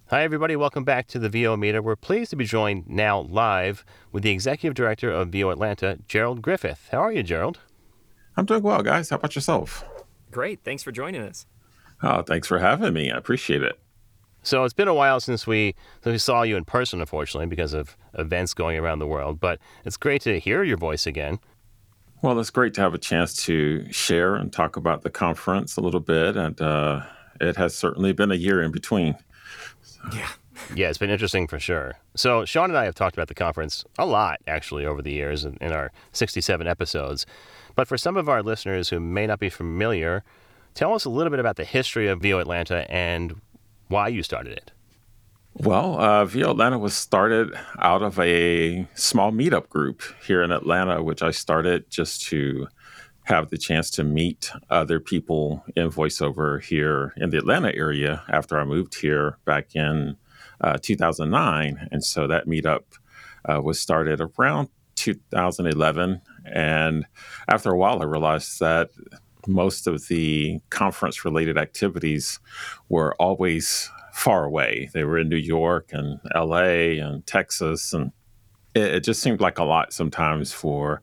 [0.07, 0.55] Hi, everybody.
[0.55, 1.83] Welcome back to the VO Meter.
[1.83, 6.41] We're pleased to be joined now live with the Executive Director of VO Atlanta, Gerald
[6.41, 6.89] Griffith.
[6.91, 7.59] How are you, Gerald?
[8.35, 9.11] I'm doing well, guys.
[9.11, 9.85] How about yourself?
[10.31, 10.63] Great.
[10.63, 11.45] Thanks for joining us.
[12.01, 13.11] Oh, thanks for having me.
[13.11, 13.79] I appreciate it.
[14.49, 17.75] So it's been a while since we since we saw you in person, unfortunately, because
[17.75, 19.39] of events going around the world.
[19.39, 21.37] But it's great to hear your voice again.
[22.23, 25.81] Well, it's great to have a chance to share and talk about the conference a
[25.81, 27.03] little bit, and uh,
[27.39, 29.17] it has certainly been a year in between.
[29.83, 30.01] So.
[30.15, 30.29] Yeah.
[30.75, 31.99] Yeah, it's been interesting for sure.
[32.15, 35.45] So, Sean and I have talked about the conference a lot, actually, over the years
[35.45, 37.25] in, in our 67 episodes.
[37.75, 40.23] But for some of our listeners who may not be familiar,
[40.73, 43.39] tell us a little bit about the history of VO Atlanta and
[43.89, 44.71] why you started it.
[45.53, 51.03] Well, uh, VO Atlanta was started out of a small meetup group here in Atlanta,
[51.03, 52.67] which I started just to
[53.23, 58.59] have the chance to meet other people in voiceover here in the Atlanta area after
[58.59, 60.15] I moved here back in
[60.61, 61.89] uh, 2009.
[61.91, 62.83] And so that meetup
[63.45, 66.21] uh, was started around 2011.
[66.45, 67.05] And
[67.47, 68.89] after a while, I realized that
[69.47, 72.39] most of the conference related activities
[72.89, 74.89] were always far away.
[74.93, 77.93] They were in New York and LA and Texas.
[77.93, 78.11] And
[78.75, 81.01] it, it just seemed like a lot sometimes for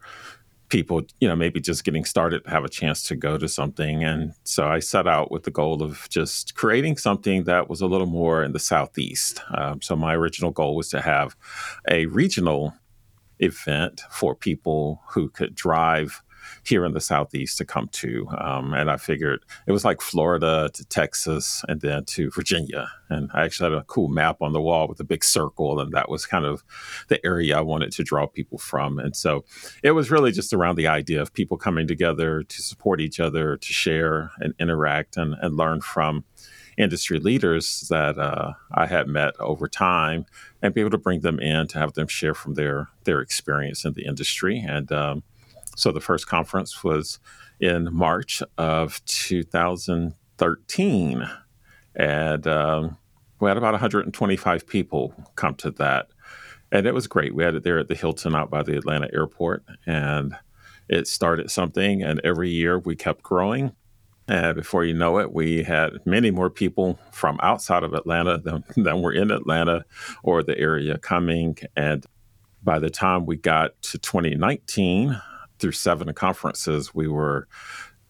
[0.68, 4.04] people, you know, maybe just getting started to have a chance to go to something.
[4.04, 7.86] And so I set out with the goal of just creating something that was a
[7.86, 9.40] little more in the Southeast.
[9.54, 11.36] Um, so my original goal was to have
[11.88, 12.74] a regional
[13.38, 16.22] event for people who could drive
[16.66, 18.26] here in the southeast to come to.
[18.38, 22.88] Um, and I figured it was like Florida to Texas and then to Virginia.
[23.08, 25.92] And I actually had a cool map on the wall with a big circle, and
[25.92, 26.64] that was kind of
[27.08, 28.98] the area I wanted to draw people from.
[28.98, 29.44] And so
[29.82, 33.56] it was really just around the idea of people coming together to support each other,
[33.56, 36.24] to share and interact and, and learn from
[36.76, 40.26] industry leaders that uh, I had met over time
[40.62, 43.84] and be able to bring them in to have them share from their their experience
[43.84, 44.58] in the industry.
[44.58, 45.22] And um,
[45.76, 47.20] so the first conference was
[47.60, 51.30] in March of 2013.
[51.94, 52.96] And um,
[53.40, 56.08] we had about 125 people come to that.
[56.72, 57.34] And it was great.
[57.34, 59.64] We had it there at the Hilton out by the Atlanta airport.
[59.86, 60.34] And
[60.88, 62.02] it started something.
[62.02, 63.72] And every year we kept growing.
[64.28, 68.64] And before you know it, we had many more people from outside of Atlanta than,
[68.82, 69.84] than were in Atlanta
[70.22, 71.58] or the area coming.
[71.76, 72.06] And
[72.62, 75.20] by the time we got to 2019,
[75.58, 77.48] through seven conferences, we were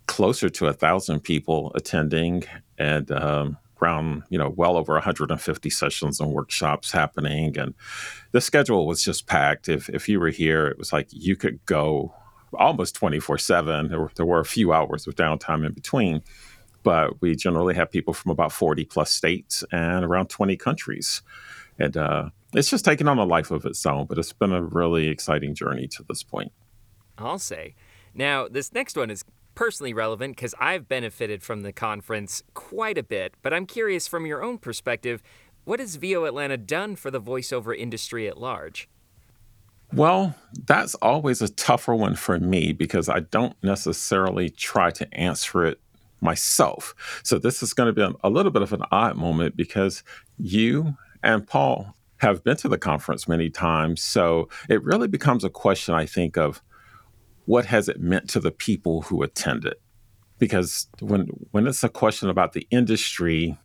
[0.06, 2.44] closer to a thousand people attending
[2.78, 7.56] and um, around you know well over 150 sessions and workshops happening.
[7.58, 7.74] And
[8.32, 9.68] the schedule was just packed.
[9.68, 12.14] If, if you were here it was like you could go
[12.54, 16.22] almost 24 7 there were, there were a few hours of downtime in between
[16.82, 21.20] but we generally have people from about 40 plus states and around 20 countries.
[21.80, 24.62] And uh, it's just taken on a life of its own but it's been a
[24.62, 26.52] really exciting journey to this point
[27.18, 27.74] I'll say.
[28.14, 29.24] Now, this next one is
[29.54, 34.26] personally relevant because I've benefited from the conference quite a bit, but I'm curious from
[34.26, 35.22] your own perspective,
[35.64, 38.88] what has VO Atlanta done for the voiceover industry at large?
[39.92, 40.34] Well,
[40.66, 45.80] that's always a tougher one for me because I don't necessarily try to answer it
[46.20, 46.94] myself.
[47.22, 50.02] So this is going to be a, little bit of an odd moment because
[50.38, 54.02] you and Paul have been to the conference many times.
[54.02, 56.62] So it really becomes a question, I think, of
[57.46, 59.74] what has it meant to the people who attended?
[60.38, 63.56] Because when when it's a question about the industry,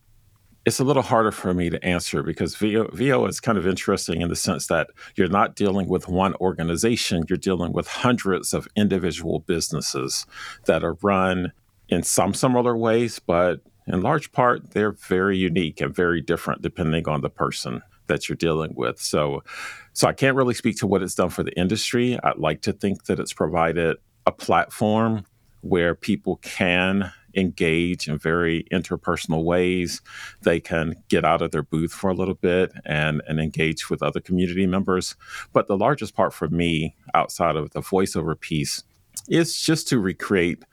[0.65, 4.21] it's a little harder for me to answer because VO, VO is kind of interesting
[4.21, 8.67] in the sense that you're not dealing with one organization, you're dealing with hundreds of
[8.75, 10.25] individual businesses
[10.65, 11.51] that are run
[11.89, 17.07] in some similar ways, but in large part, they're very unique and very different depending
[17.09, 18.99] on the person that you're dealing with.
[18.99, 19.43] So,
[19.93, 22.17] so I can't really speak to what it's done for the industry.
[22.23, 25.25] I'd like to think that it's provided a platform
[25.61, 30.01] where people can engage in very interpersonal ways.
[30.41, 34.03] They can get out of their booth for a little bit and, and engage with
[34.03, 35.15] other community members.
[35.53, 38.83] But the largest part for me, outside of the voiceover piece,
[39.29, 40.63] is just to recreate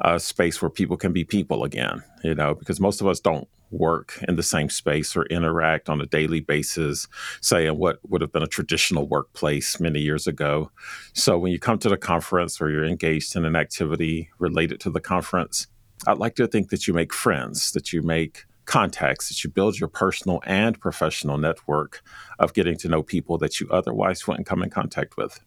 [0.00, 3.48] a space where people can be people again, you know, because most of us don't
[3.72, 7.08] work in the same space or interact on a daily basis,
[7.40, 10.70] say in what would have been a traditional workplace many years ago.
[11.14, 14.90] So when you come to the conference or you're engaged in an activity related to
[14.90, 15.66] the conference,
[16.06, 19.78] I'd like to think that you make friends, that you make contacts, that you build
[19.78, 22.02] your personal and professional network
[22.38, 25.40] of getting to know people that you otherwise wouldn't come in contact with.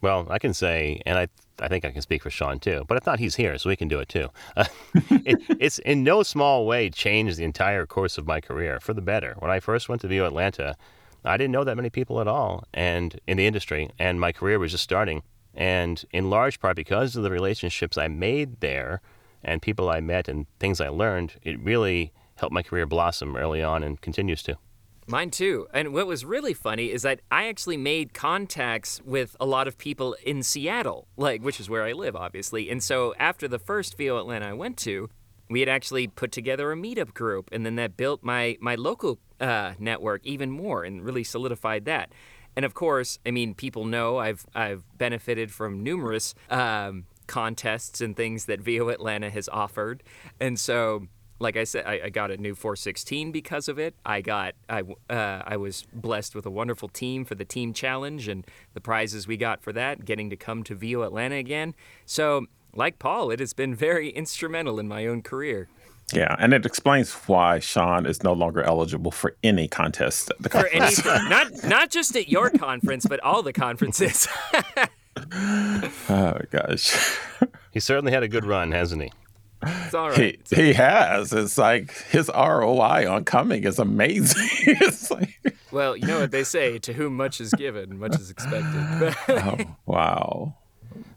[0.00, 1.28] Well, I can say, and I,
[1.60, 3.76] I think I can speak for Sean too, but if not, he's here, so we
[3.76, 4.28] can do it too.
[4.56, 4.64] Uh,
[5.10, 9.02] it, it's in no small way changed the entire course of my career for the
[9.02, 9.34] better.
[9.38, 10.76] When I first went to VO Atlanta,
[11.24, 14.58] I didn't know that many people at all, and in the industry, and my career
[14.58, 15.22] was just starting.
[15.54, 19.00] And in large part because of the relationships I made there,
[19.42, 23.62] and people I met and things I learned, it really helped my career blossom early
[23.62, 24.56] on and continues to.
[25.06, 25.66] Mine too.
[25.74, 29.76] And what was really funny is that I actually made contacts with a lot of
[29.76, 32.70] people in Seattle, like which is where I live, obviously.
[32.70, 35.10] And so after the first VO Atlanta I went to,
[35.50, 39.18] we had actually put together a meetup group, and then that built my my local
[39.40, 42.12] uh, network even more and really solidified that.
[42.56, 48.16] And of course, I mean, people know I've I've benefited from numerous um, contests and
[48.16, 50.02] things that VO Atlanta has offered,
[50.40, 51.08] and so
[51.44, 53.94] like I said, I, I, got a new 416 because of it.
[54.04, 58.26] I got I uh, I was blessed with a wonderful team for the team challenge
[58.26, 61.74] and the prizes we got for that, getting to come to VO Atlanta again.
[62.06, 65.68] So, like Paul, it has been very instrumental in my own career.
[66.12, 70.30] Yeah, and it explains why Sean is no longer eligible for any contest.
[70.30, 71.00] At the conference.
[71.00, 74.26] For any, not not just at your conference, but all the conferences.
[76.08, 77.18] oh gosh,
[77.70, 79.12] he certainly had a good run, hasn't he?
[79.66, 80.40] It's all right.
[80.50, 81.32] He, he has.
[81.32, 84.48] It's like his ROI on coming is amazing.
[84.66, 85.56] it's like...
[85.70, 89.16] Well, you know what they say: to whom much is given, much is expected.
[89.28, 90.54] oh, wow.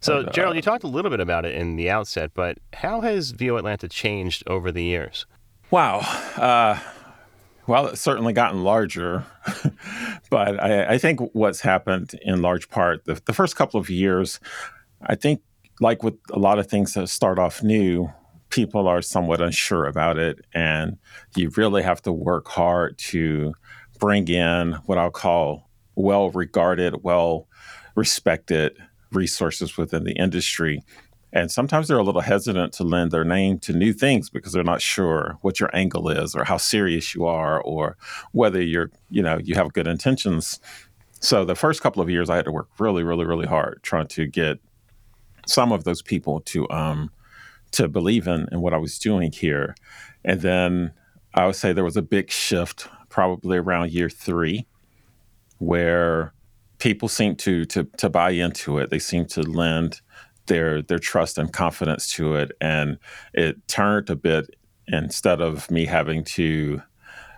[0.02, 2.58] So, but, uh, Gerald, you talked a little bit about it in the outset, but
[2.74, 5.26] how has VO Atlanta changed over the years?
[5.70, 6.00] Wow.
[6.36, 6.80] Uh,
[7.68, 9.26] well, it's certainly gotten larger,
[10.30, 14.40] but I, I, think what's happened in large part, the, the first couple of years,
[15.02, 15.42] I think,
[15.82, 18.12] like with a lot of things that start off new,
[18.50, 20.46] people are somewhat unsure about it.
[20.54, 20.98] And
[21.36, 23.54] you really have to work hard to
[24.00, 27.48] bring in what I'll call well regarded, well
[27.96, 28.78] respected
[29.12, 30.84] resources within the industry.
[31.34, 34.64] And sometimes they're a little hesitant to lend their name to new things because they're
[34.64, 37.98] not sure what your angle is or how serious you are or
[38.32, 40.60] whether you're, you know, you have good intentions.
[41.20, 44.08] So the first couple of years I had to work really, really, really hard trying
[44.08, 44.60] to get
[45.46, 47.12] some of those people to um,
[47.72, 49.76] to believe in, in what I was doing here.
[50.24, 50.92] And then
[51.34, 54.68] I would say there was a big shift probably around year three
[55.60, 56.34] where
[56.80, 58.90] people seemed to to to buy into it.
[58.90, 60.02] They seemed to lend
[60.48, 62.52] their their trust and confidence to it.
[62.62, 62.98] And
[63.34, 64.56] it turned a bit
[64.88, 66.82] instead of me having to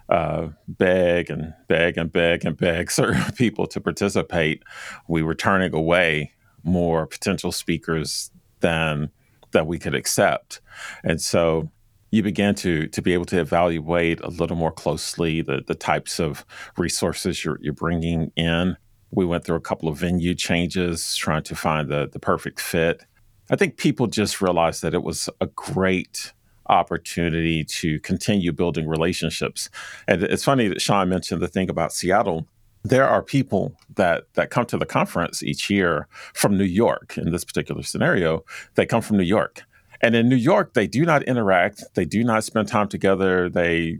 [0.09, 4.63] uh, beg and beg and beg and beg certain people to participate,
[5.07, 9.09] we were turning away more potential speakers than
[9.51, 10.61] that we could accept.
[11.03, 11.69] And so
[12.11, 16.19] you began to to be able to evaluate a little more closely the the types
[16.19, 16.45] of
[16.77, 18.77] resources you're, you're bringing in.
[19.11, 23.05] We went through a couple of venue changes, trying to find the the perfect fit.
[23.51, 26.33] I think people just realized that it was a great
[26.67, 29.69] opportunity to continue building relationships.
[30.07, 32.47] And it's funny that Sean mentioned the thing about Seattle
[32.83, 37.31] there are people that that come to the conference each year from New York in
[37.31, 38.43] this particular scenario
[38.75, 39.63] they come from New York.
[40.01, 43.99] And in New York they do not interact they do not spend time together they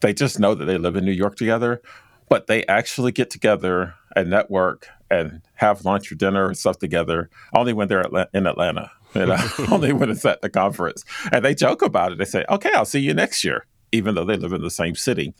[0.00, 1.80] they just know that they live in New York together
[2.28, 7.30] but they actually get together and network and have lunch or dinner and stuff together
[7.54, 9.36] only when they're in Atlanta you know
[9.70, 11.04] only when it's at the conference.
[11.32, 14.24] And they joke about it they say okay I'll see you next year even though
[14.24, 15.34] they live in the same city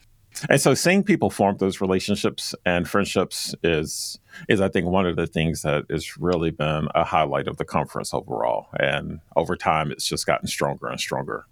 [0.48, 4.18] and so seeing people form those relationships and friendships is
[4.48, 7.64] is I think one of the things that has really been a highlight of the
[7.64, 8.68] conference overall.
[8.78, 11.46] And over time it's just gotten stronger and stronger.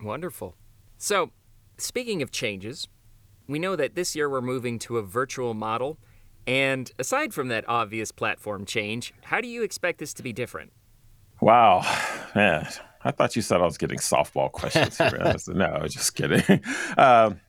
[0.00, 0.56] Wonderful.
[0.96, 1.32] So
[1.76, 2.88] speaking of changes,
[3.46, 5.98] we know that this year we're moving to a virtual model.
[6.46, 10.72] And aside from that obvious platform change, how do you expect this to be different?
[11.40, 11.80] Wow,
[12.34, 12.66] man.
[13.02, 15.18] I thought you said I was getting softball questions here.
[15.20, 16.62] I said, no, just kidding.
[16.96, 17.40] Um,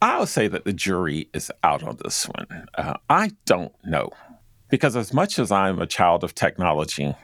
[0.00, 2.66] Uh, I'll say that the jury is out on this one.
[2.76, 4.10] Uh, I don't know.
[4.70, 7.14] Because as much as I'm a child of technology,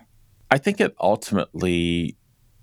[0.51, 2.17] I think it ultimately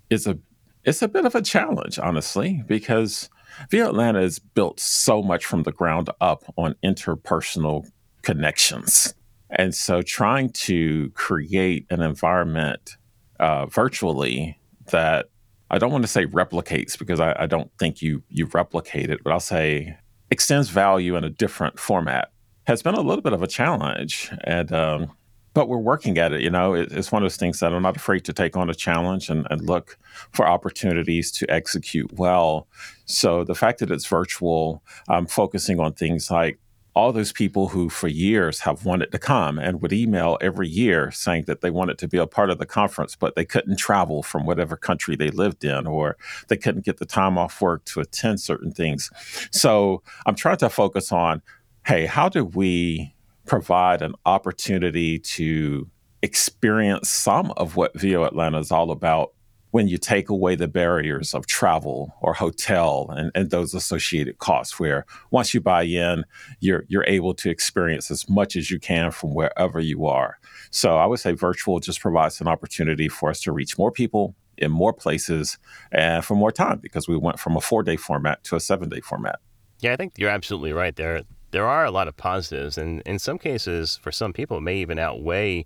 [0.09, 0.39] is a
[0.83, 3.29] it's a bit of a challenge, honestly, because
[3.69, 7.85] VO Atlanta is built so much from the ground up on interpersonal
[8.23, 9.13] connections.
[9.51, 12.97] And so trying to create an environment
[13.39, 14.57] uh, virtually
[14.87, 15.27] that
[15.71, 19.23] I don't want to say replicates because I, I don't think you you replicate it,
[19.23, 19.97] but I'll say
[20.29, 22.31] extends value in a different format
[22.65, 24.31] has been a little bit of a challenge.
[24.43, 25.11] And um,
[25.53, 26.41] but we're working at it.
[26.41, 28.69] You know, it, it's one of those things that I'm not afraid to take on
[28.69, 29.97] a challenge and, and, look
[30.31, 32.67] for opportunities to execute well.
[33.05, 36.57] So the fact that it's virtual, I'm focusing on things like
[36.93, 41.09] all those people who for years have wanted to come and would email every year
[41.11, 44.21] saying that they wanted to be a part of the conference, but they couldn't travel
[44.23, 46.17] from whatever country they lived in, or
[46.49, 49.09] they couldn't get the time off work to attend certain things.
[49.51, 51.41] So I'm trying to focus on
[51.87, 53.15] hey, how do we
[53.47, 55.89] provide an opportunity to
[56.21, 59.33] experience some of what VO Atlanta is all about
[59.71, 64.79] when you take away the barriers of travel or hotel and, and those associated costs
[64.79, 66.23] where once you buy in
[66.59, 70.37] you're you're able to experience as much as you can from wherever you are.
[70.69, 74.35] So i would say virtual just provides an opportunity for us to reach more people
[74.57, 75.57] in more places
[75.91, 78.89] and for more time because we went from a four day format to a seven
[78.89, 79.39] day format.
[79.79, 80.95] Yeah i think you're absolutely right.
[80.95, 84.61] There there are a lot of positives and in some cases for some people it
[84.61, 85.65] may even outweigh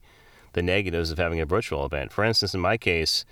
[0.53, 2.11] the negatives of having a virtual event.
[2.11, 3.25] For instance in my case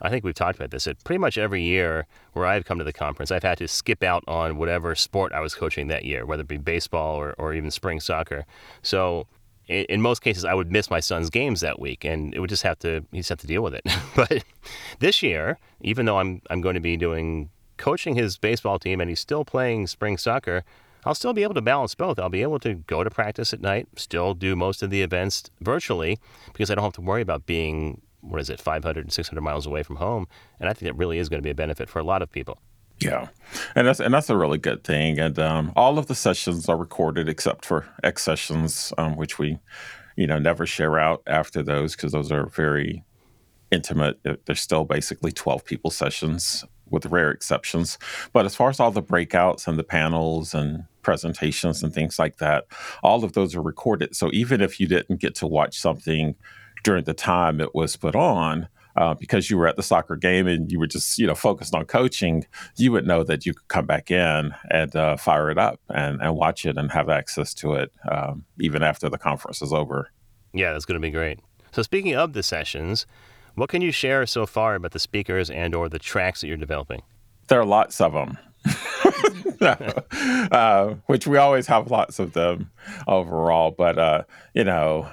[0.00, 0.84] I think we've talked about this.
[0.84, 4.02] That pretty much every year where I've come to the conference, I've had to skip
[4.02, 7.54] out on whatever sport I was coaching that year, whether it be baseball or, or
[7.54, 8.44] even spring soccer.
[8.82, 9.26] So
[9.68, 12.62] in, most cases, I would miss my son's games that week, and it would just
[12.62, 13.82] have to he just have to deal with it.
[14.16, 14.44] but
[15.00, 19.10] this year, even though I'm I'm going to be doing coaching his baseball team and
[19.10, 20.64] he's still playing spring soccer,
[21.04, 22.18] I'll still be able to balance both.
[22.18, 25.50] I'll be able to go to practice at night, still do most of the events
[25.60, 26.18] virtually
[26.52, 29.66] because I don't have to worry about being what is it, 500 and 600 miles
[29.66, 30.26] away from home.
[30.60, 32.30] And I think that really is going to be a benefit for a lot of
[32.30, 32.58] people.
[32.98, 33.28] Yeah,
[33.74, 35.18] and that's and that's a really good thing.
[35.18, 39.58] And um, all of the sessions are recorded except for X sessions, um, which we,
[40.16, 43.04] you know, never share out after those because those are very
[43.70, 44.18] intimate.
[44.46, 47.98] They're still basically twelve people sessions with rare exceptions.
[48.32, 52.38] But as far as all the breakouts and the panels and presentations and things like
[52.38, 52.64] that,
[53.02, 54.16] all of those are recorded.
[54.16, 56.34] So even if you didn't get to watch something
[56.86, 60.46] during the time it was put on, uh, because you were at the soccer game
[60.46, 63.66] and you were just you know focused on coaching, you would know that you could
[63.66, 67.52] come back in and uh, fire it up and, and watch it and have access
[67.52, 70.12] to it um, even after the conference is over.
[70.54, 71.40] Yeah, that's going to be great.
[71.72, 73.04] So speaking of the sessions,
[73.56, 76.56] what can you share so far about the speakers and or the tracks that you're
[76.56, 77.02] developing?
[77.48, 78.38] There are lots of them.
[79.60, 82.70] uh, which we always have lots of them
[83.08, 84.22] overall, but uh,
[84.54, 85.10] you know,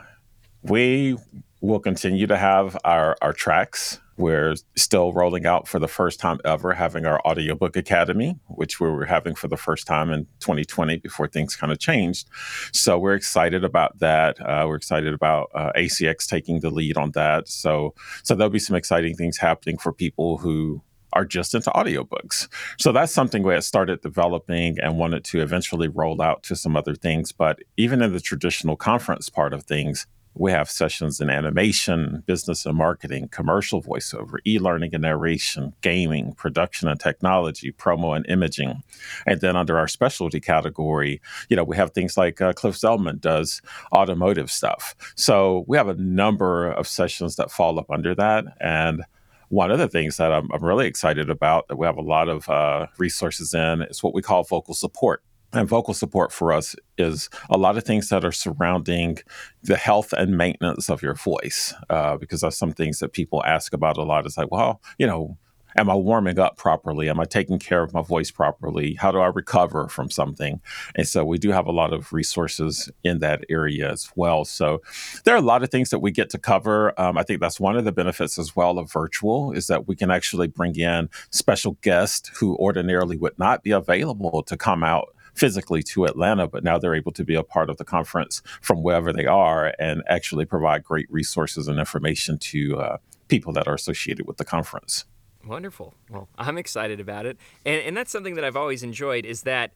[0.63, 1.17] we
[1.63, 4.01] We'll continue to have our, our tracks.
[4.17, 8.89] We're still rolling out for the first time ever, having our audiobook academy, which we
[8.89, 12.27] were having for the first time in 2020 before things kind of changed.
[12.73, 14.41] So we're excited about that.
[14.41, 17.47] Uh, we're excited about uh, ACX taking the lead on that.
[17.47, 20.81] So so there'll be some exciting things happening for people who
[21.13, 22.49] are just into audiobooks.
[22.77, 26.75] So that's something we had started developing and wanted to eventually roll out to some
[26.75, 27.31] other things.
[27.31, 32.65] But even in the traditional conference part of things, we have sessions in animation, business
[32.65, 38.81] and marketing, commercial voiceover, e learning and narration, gaming, production and technology, promo and imaging.
[39.25, 43.21] And then under our specialty category, you know, we have things like uh, Cliff Zelman
[43.21, 43.61] does
[43.95, 44.95] automotive stuff.
[45.15, 48.45] So we have a number of sessions that fall up under that.
[48.59, 49.03] And
[49.49, 52.27] one of the things that I'm, I'm really excited about that we have a lot
[52.27, 55.21] of uh, resources in is what we call vocal support
[55.53, 59.19] and vocal support for us is a lot of things that are surrounding
[59.61, 63.73] the health and maintenance of your voice uh, because that's some things that people ask
[63.73, 64.25] about a lot.
[64.25, 65.37] It's like well you know
[65.77, 67.09] am i warming up properly?
[67.09, 68.93] Am i taking care of my voice properly?
[68.93, 70.61] How do i recover from something?
[70.95, 74.45] And so we do have a lot of resources in that area as well.
[74.45, 74.81] So
[75.23, 76.99] there are a lot of things that we get to cover.
[76.99, 79.95] Um, i think that's one of the benefits as well of virtual is that we
[79.95, 85.09] can actually bring in special guests who ordinarily would not be available to come out
[85.33, 88.83] physically to Atlanta, but now they're able to be a part of the conference from
[88.83, 93.73] wherever they are and actually provide great resources and information to uh, people that are
[93.73, 95.05] associated with the conference.
[95.45, 95.93] Wonderful.
[96.09, 97.37] Well, I'm excited about it.
[97.65, 99.73] And, and that's something that I've always enjoyed is that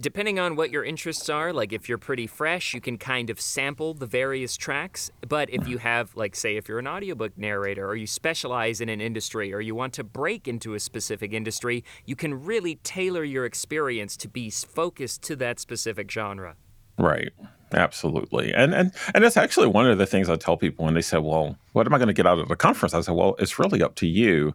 [0.00, 3.40] depending on what your interests are, like if you're pretty fresh, you can kind of
[3.40, 5.10] sample the various tracks.
[5.28, 8.88] But if you have, like, say, if you're an audiobook narrator or you specialize in
[8.88, 13.24] an industry or you want to break into a specific industry, you can really tailor
[13.24, 16.56] your experience to be focused to that specific genre.
[16.98, 17.32] Right.
[17.72, 18.52] Absolutely.
[18.54, 21.18] And and and that's actually one of the things I tell people when they say,
[21.18, 23.58] "Well, what am I going to get out of the conference?" I say, "Well, it's
[23.58, 24.54] really up to you."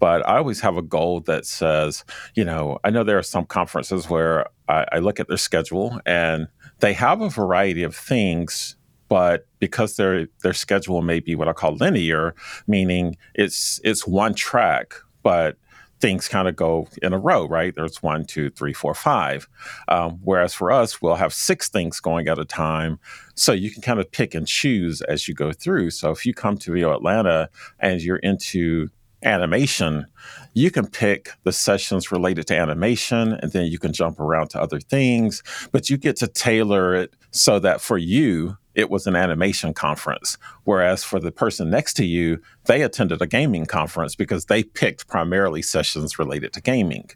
[0.00, 2.04] But I always have a goal that says,
[2.34, 6.00] you know, I know there are some conferences where I, I look at their schedule
[6.06, 6.48] and
[6.80, 8.76] they have a variety of things
[9.08, 12.34] but because their their schedule may be what I call linear,
[12.66, 15.56] meaning it's it's one track, but
[16.04, 17.74] things kind of go in a row, right?
[17.74, 19.48] There's one, two, three, four, five.
[19.88, 22.98] Um, whereas for us, we'll have six things going at a time.
[23.36, 25.92] So you can kind of pick and choose as you go through.
[25.92, 27.48] So if you come to VO Atlanta
[27.80, 28.90] and you're into
[29.22, 30.04] animation,
[30.52, 34.60] you can pick the sessions related to animation and then you can jump around to
[34.60, 35.42] other things,
[35.72, 40.36] but you get to tailor it so that for you, it was an animation conference.
[40.64, 45.06] Whereas for the person next to you, they attended a gaming conference because they picked
[45.06, 47.10] primarily sessions related to gaming.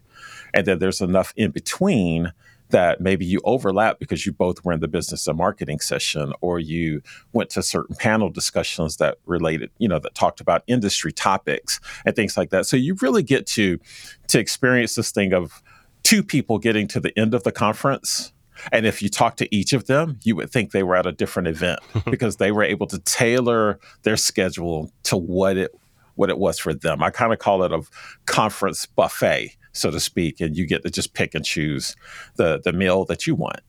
[0.53, 2.33] And then there's enough in between
[2.69, 6.59] that maybe you overlap because you both were in the business and marketing session or
[6.59, 7.01] you
[7.33, 12.15] went to certain panel discussions that related you know that talked about industry topics and
[12.15, 13.79] things like that so you really get to
[14.27, 15.63] to experience this thing of
[16.03, 18.31] two people getting to the end of the conference
[18.71, 21.11] and if you talk to each of them, you would think they were at a
[21.11, 21.79] different event
[22.09, 25.71] because they were able to tailor their schedule to what it
[26.15, 27.01] what it was for them.
[27.01, 27.81] I kind of call it a
[28.25, 31.95] conference buffet, so to speak, and you get to just pick and choose
[32.35, 33.61] the the meal that you want.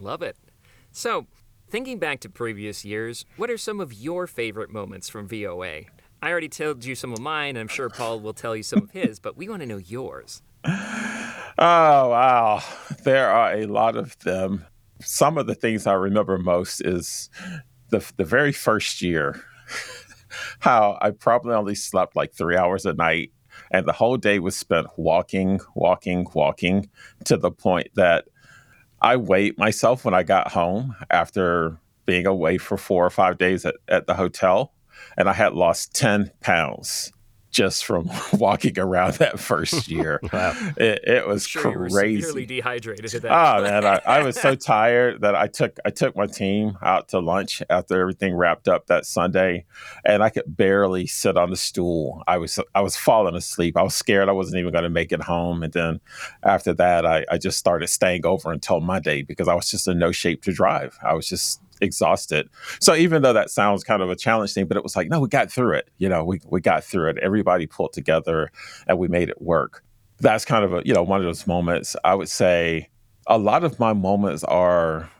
[0.00, 0.36] Love it.
[0.90, 1.26] So,
[1.70, 5.82] thinking back to previous years, what are some of your favorite moments from VOA?
[6.20, 8.82] I already told you some of mine, and I'm sure Paul will tell you some
[8.82, 10.42] of his, but we want to know yours.
[11.58, 12.62] Oh, wow.
[13.04, 14.66] There are a lot of them.
[15.00, 17.28] Some of the things I remember most is
[17.90, 19.42] the, the very first year,
[20.60, 23.32] how I probably only slept like three hours a night.
[23.70, 26.88] And the whole day was spent walking, walking, walking
[27.24, 28.26] to the point that
[29.00, 33.64] I weighed myself when I got home after being away for four or five days
[33.66, 34.72] at, at the hotel.
[35.16, 37.12] And I had lost 10 pounds
[37.52, 40.18] just from walking around that first year.
[40.32, 40.54] wow.
[40.76, 42.14] it, it, was sure crazy.
[42.14, 43.30] You severely dehydrated at that.
[43.30, 47.08] Oh man, I, I, was so tired that I took I took my team out
[47.10, 49.66] to lunch after everything wrapped up that Sunday,
[50.04, 52.22] and I could barely sit on the stool.
[52.26, 53.76] I was I was falling asleep.
[53.76, 56.00] I was scared I wasn't even going to make it home, and then
[56.42, 59.98] after that, I, I just started staying over until Monday because I was just in
[59.98, 60.98] no shape to drive.
[61.04, 62.48] I was just exhausted.
[62.80, 65.20] So even though that sounds kind of a challenge thing, but it was like, no,
[65.20, 65.90] we got through it.
[65.98, 67.18] You know, we, we got through it.
[67.18, 68.50] Everybody pulled together
[68.86, 69.84] and we made it work.
[70.20, 71.96] That's kind of a, you know, one of those moments.
[72.04, 72.88] I would say
[73.26, 75.10] a lot of my moments are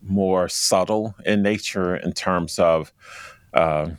[0.00, 2.92] more subtle in nature in terms of,
[3.54, 3.90] uh,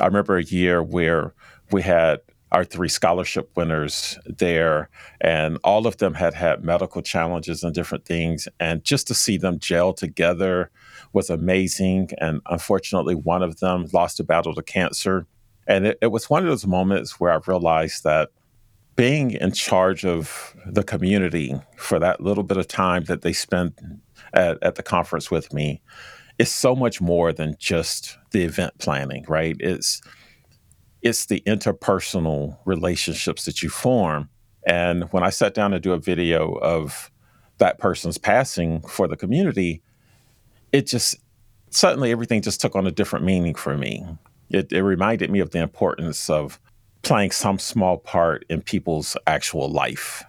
[0.00, 1.34] I remember a year where
[1.72, 2.20] we had
[2.52, 4.88] our three scholarship winners there,
[5.20, 8.48] and all of them had had medical challenges and different things.
[8.58, 10.70] And just to see them gel together
[11.12, 12.10] was amazing.
[12.18, 15.26] And unfortunately, one of them lost a battle to cancer.
[15.66, 18.30] And it, it was one of those moments where I realized that
[18.96, 23.78] being in charge of the community for that little bit of time that they spent
[24.34, 25.80] at, at the conference with me
[26.38, 29.56] is so much more than just the event planning, right?
[29.60, 30.00] It's
[31.02, 34.28] it's the interpersonal relationships that you form.
[34.66, 37.10] And when I sat down to do a video of
[37.56, 39.82] that person's passing for the community,
[40.72, 41.16] it just
[41.70, 44.04] suddenly everything just took on a different meaning for me.
[44.50, 46.60] It, it reminded me of the importance of
[47.02, 50.24] playing some small part in people's actual life.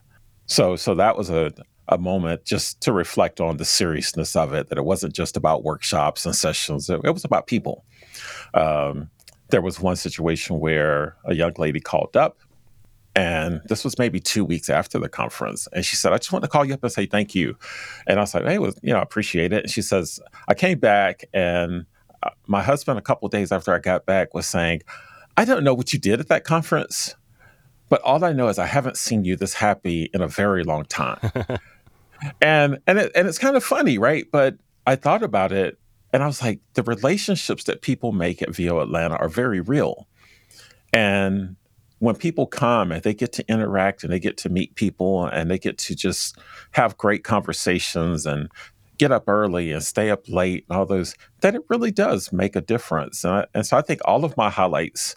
[0.45, 1.51] So, so that was a,
[1.87, 5.63] a moment just to reflect on the seriousness of it, that it wasn't just about
[5.63, 7.85] workshops and sessions, it, it was about people.
[8.53, 9.09] Um,
[9.49, 12.39] there was one situation where a young lady called up
[13.15, 15.67] and this was maybe two weeks after the conference.
[15.73, 17.57] And she said, I just want to call you up and say thank you.
[18.07, 19.63] And I was like, hey, well, you know, I appreciate it.
[19.63, 21.85] And she says, I came back and
[22.23, 24.81] uh, my husband, a couple days after I got back, was saying,
[25.35, 27.15] I don't know what you did at that conference,
[27.89, 30.85] but all I know is I haven't seen you this happy in a very long
[30.85, 31.19] time.
[32.41, 34.25] and and it, and it's kind of funny, right?
[34.31, 34.55] But
[34.85, 35.77] I thought about it
[36.13, 40.07] and I was like, the relationships that people make at VO Atlanta are very real.
[40.93, 41.55] And
[42.01, 45.51] when people come and they get to interact and they get to meet people and
[45.51, 46.35] they get to just
[46.71, 48.49] have great conversations and
[48.97, 52.55] get up early and stay up late and all those, that it really does make
[52.55, 53.23] a difference.
[53.23, 55.15] And, I, and so I think all of my highlights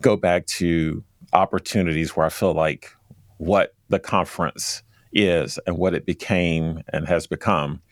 [0.00, 1.04] go back to
[1.34, 2.96] opportunities where I feel like
[3.36, 7.82] what the conference is and what it became and has become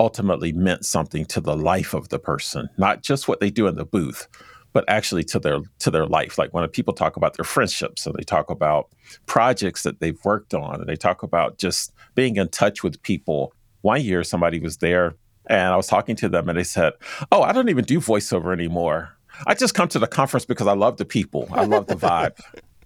[0.00, 3.76] ultimately meant something to the life of the person, not just what they do in
[3.76, 4.26] the booth,
[4.72, 6.38] but actually to their to their life.
[6.38, 8.88] Like when people talk about their friendships and they talk about
[9.26, 13.52] projects that they've worked on and they talk about just being in touch with people.
[13.82, 15.14] One year somebody was there
[15.46, 16.92] and I was talking to them and they said,
[17.32, 19.16] "Oh, I don't even do voiceover anymore.
[19.46, 21.48] I just come to the conference because I love the people.
[21.52, 22.38] I love the vibe."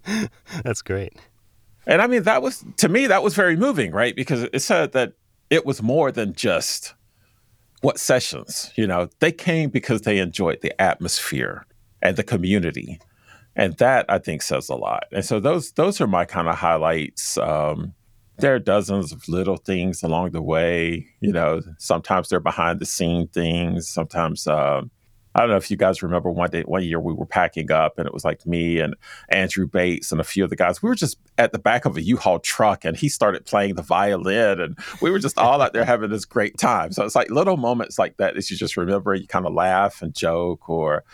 [0.62, 1.14] That's great.
[1.87, 4.14] And I mean, that was to me that was very moving, right?
[4.14, 5.14] Because it said that
[5.51, 6.95] it was more than just
[7.80, 8.72] what sessions.
[8.76, 11.66] You know, they came because they enjoyed the atmosphere
[12.03, 13.00] and the community,
[13.57, 15.05] and that I think says a lot.
[15.12, 17.38] And so those those are my kind of highlights.
[17.38, 17.94] Um,
[18.38, 21.07] there are dozens of little things along the way.
[21.20, 23.88] You know, sometimes they're behind the scene things.
[23.88, 24.82] Sometimes uh,
[25.35, 27.99] I don't know if you guys remember one day, one year we were packing up
[27.99, 28.95] and it was like me and
[29.30, 30.83] Andrew Bates and a few of the guys.
[30.83, 33.83] We were just at the back of a U-Haul truck and he started playing the
[33.83, 36.93] violin and we were just all out there having this great time.
[36.93, 39.14] So it's like little moments like that that you just remember.
[39.14, 41.05] You kind of laugh and joke or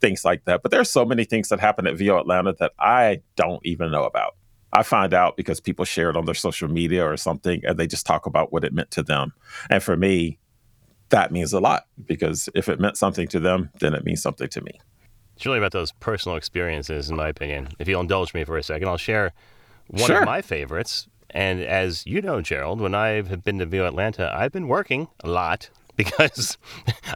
[0.00, 0.62] things like that.
[0.62, 4.04] But there's so many things that happen at VO Atlanta that I don't even know
[4.04, 4.36] about.
[4.72, 7.86] I find out because people share it on their social media or something and they
[7.86, 9.32] just talk about what it meant to them.
[9.70, 10.38] And for me,
[11.10, 14.48] that means a lot because if it meant something to them, then it means something
[14.48, 14.80] to me.
[15.36, 17.68] It's really about those personal experiences, in my opinion.
[17.78, 19.32] If you'll indulge me for a second, I'll share
[19.88, 20.20] one sure.
[20.20, 21.08] of my favorites.
[21.30, 25.08] And as you know, Gerald, when I have been to VO Atlanta, I've been working
[25.22, 26.56] a lot because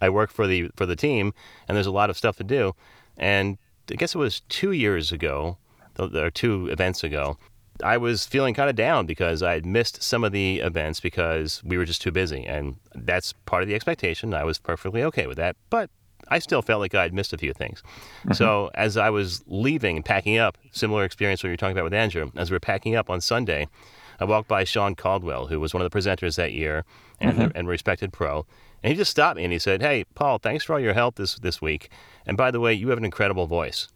[0.01, 1.32] I work for the for the team,
[1.68, 2.74] and there's a lot of stuff to do.
[3.16, 3.59] And
[3.91, 5.59] I guess it was two years ago,
[5.99, 7.36] or two events ago,
[7.83, 11.62] I was feeling kind of down because I had missed some of the events because
[11.64, 12.45] we were just too busy.
[12.45, 14.35] And that's part of the expectation.
[14.35, 15.57] I was perfectly okay with that.
[15.68, 15.91] But
[16.28, 17.83] I still felt like I'd missed a few things.
[18.20, 18.33] Mm-hmm.
[18.33, 21.95] So as I was leaving and packing up, similar experience what you're talking about with
[21.95, 23.66] Andrew, as we were packing up on Sunday,
[24.20, 26.85] I walked by Sean Caldwell, who was one of the presenters that year
[27.20, 27.57] and, mm-hmm.
[27.57, 28.47] and respected pro.
[28.83, 31.16] And he just stopped me and he said, Hey, Paul, thanks for all your help
[31.16, 31.91] this, this week.
[32.26, 33.89] And by the way, you have an incredible voice.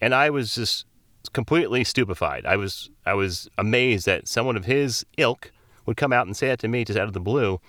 [0.00, 0.86] And I was just
[1.28, 2.46] completely stupefied.
[2.46, 5.52] I was I was amazed that someone of his ilk
[5.86, 7.60] would come out and say that to me just out of the blue,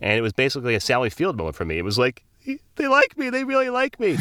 [0.00, 1.78] and it was basically a Sally Field moment for me.
[1.78, 2.22] It was like
[2.76, 4.16] they like me, they really like me,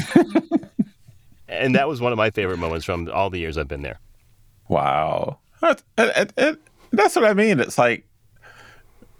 [1.47, 3.99] and that was one of my favorite moments from all the years I've been there.
[4.67, 7.59] Wow, that's, that's what I mean.
[7.59, 8.05] It's like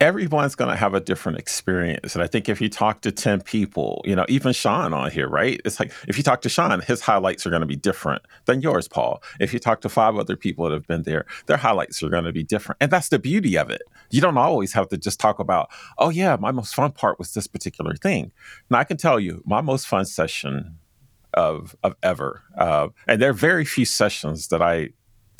[0.01, 2.15] everyone's going to have a different experience.
[2.15, 5.29] And I think if you talk to 10 people, you know, even Sean on here,
[5.29, 5.61] right?
[5.63, 8.61] It's like if you talk to Sean, his highlights are going to be different than
[8.61, 9.21] yours, Paul.
[9.39, 12.23] If you talk to five other people that have been there, their highlights are going
[12.23, 12.77] to be different.
[12.81, 13.83] And that's the beauty of it.
[14.09, 17.33] You don't always have to just talk about, oh, yeah, my most fun part was
[17.35, 18.31] this particular thing.
[18.71, 20.79] Now, I can tell you, my most fun session
[21.35, 24.89] of, of ever, uh, and there are very few sessions that I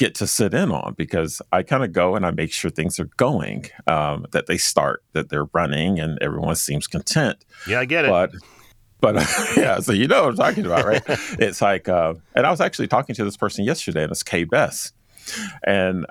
[0.01, 2.99] get to sit in on because I kind of go and I make sure things
[2.99, 7.45] are going, um, that they start, that they're running, and everyone seems content.
[7.67, 8.09] Yeah, I get it.
[8.09, 8.33] But
[8.99, 9.15] but
[9.55, 11.03] yeah, so you know what I'm talking about, right?
[11.39, 14.43] it's like, uh, and I was actually talking to this person yesterday, and it's Kay
[14.43, 14.91] Bess,
[15.63, 16.07] and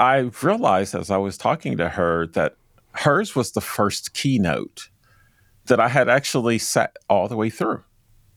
[0.00, 2.56] I realized as I was talking to her that
[2.92, 4.88] hers was the first keynote
[5.66, 7.84] that I had actually sat all the way through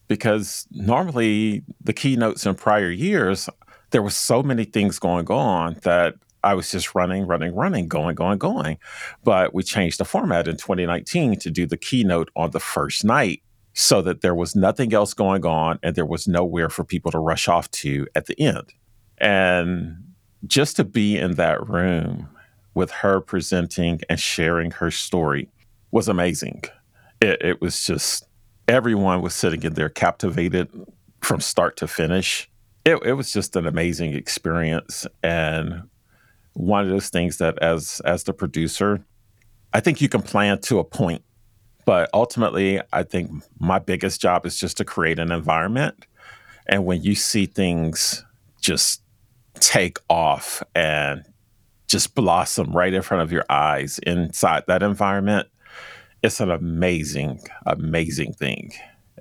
[0.08, 3.50] because normally the keynotes in prior years
[3.94, 8.16] there was so many things going on that I was just running, running, running, going,
[8.16, 8.80] going, going.
[9.24, 13.44] But we changed the format in 2019 to do the keynote on the first night
[13.74, 17.20] so that there was nothing else going on and there was nowhere for people to
[17.20, 18.74] rush off to at the end.
[19.20, 19.96] And
[20.48, 22.28] just to be in that room
[22.74, 25.50] with her presenting and sharing her story
[25.92, 26.64] was amazing.
[27.22, 28.26] It, it was just
[28.68, 30.70] everyone was sitting in there captivated
[31.22, 32.50] from start to finish
[32.86, 35.84] it, it was just an amazing experience and
[36.54, 39.04] one of those things that as as the producer
[39.74, 41.24] i think you can plan to a point
[41.86, 46.06] but ultimately i think my biggest job is just to create an environment.
[46.68, 48.24] And when you see things
[48.62, 49.02] just
[49.56, 51.26] take off and
[51.88, 55.48] just blossom right in front of your eyes inside that environment
[56.24, 58.72] it's an amazing amazing thing.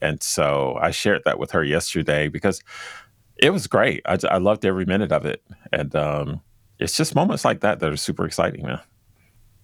[0.01, 2.63] And so i shared that with her yesterday because
[3.43, 4.03] it was great.
[4.07, 6.40] I, I loved every minute of it, and um,
[6.78, 8.80] it's just moments like that that are super exciting, man.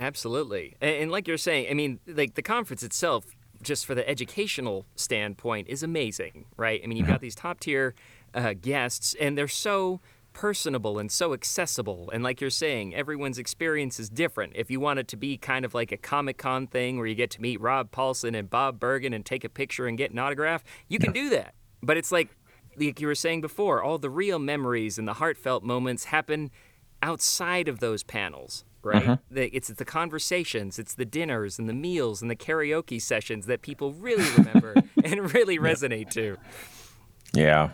[0.01, 3.25] Absolutely, and, and like you're saying, I mean, like the conference itself,
[3.63, 6.81] just for the educational standpoint, is amazing, right?
[6.83, 7.23] I mean, you've got mm-hmm.
[7.23, 7.95] these top tier
[8.35, 10.01] uh, guests, and they're so
[10.33, 12.11] personable and so accessible.
[12.13, 14.53] And like you're saying, everyone's experience is different.
[14.57, 17.15] If you want it to be kind of like a Comic Con thing where you
[17.15, 20.19] get to meet Rob Paulsen and Bob Bergen and take a picture and get an
[20.19, 21.55] autograph, you can do that.
[21.83, 22.29] But it's like
[22.81, 26.51] like you were saying before, all the real memories and the heartfelt moments happen
[27.03, 29.05] outside of those panels, right?
[29.05, 29.19] Mhm.
[29.31, 33.63] The, it's the conversations, it's the dinners and the meals and the karaoke sessions that
[33.63, 34.75] people really remember
[35.05, 36.37] and really resonate to.
[37.35, 37.71] Yeah,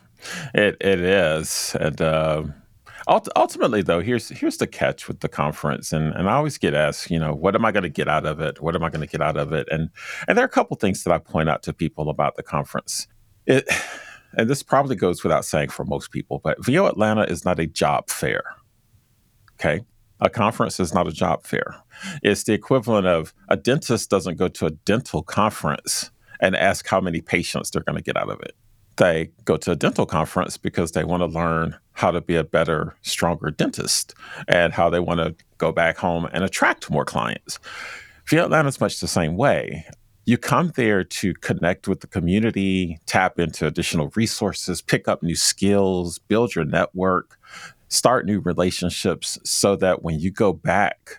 [0.53, 2.43] it it is, and uh,
[3.07, 6.75] ult- ultimately, though, here's here's the catch with the conference, and and I always get
[6.75, 8.61] asked, you know, what am I going to get out of it?
[8.61, 9.69] What am I going to get out of it?
[9.71, 9.91] And
[10.27, 13.07] and there are a couple things that I point out to people about the conference.
[13.47, 13.69] It,
[14.37, 17.67] and this probably goes without saying for most people, but VO Atlanta is not a
[17.67, 18.43] job fair.
[19.55, 19.85] Okay.
[20.21, 21.77] A conference is not a job fair.
[22.23, 26.11] It's the equivalent of a dentist doesn't go to a dental conference
[26.41, 28.55] and ask how many patients they're going to get out of it.
[28.97, 32.45] They go to a dental conference because they want to learn how to be a
[32.45, 34.15] better, stronger dentist
[34.47, 37.59] and how they want to go back home and attract more clients.
[38.27, 39.85] VO Atlanta is much the same way.
[40.27, 45.35] You come there to connect with the community, tap into additional resources, pick up new
[45.35, 47.39] skills, build your network,
[47.89, 51.19] start new relationships so that when you go back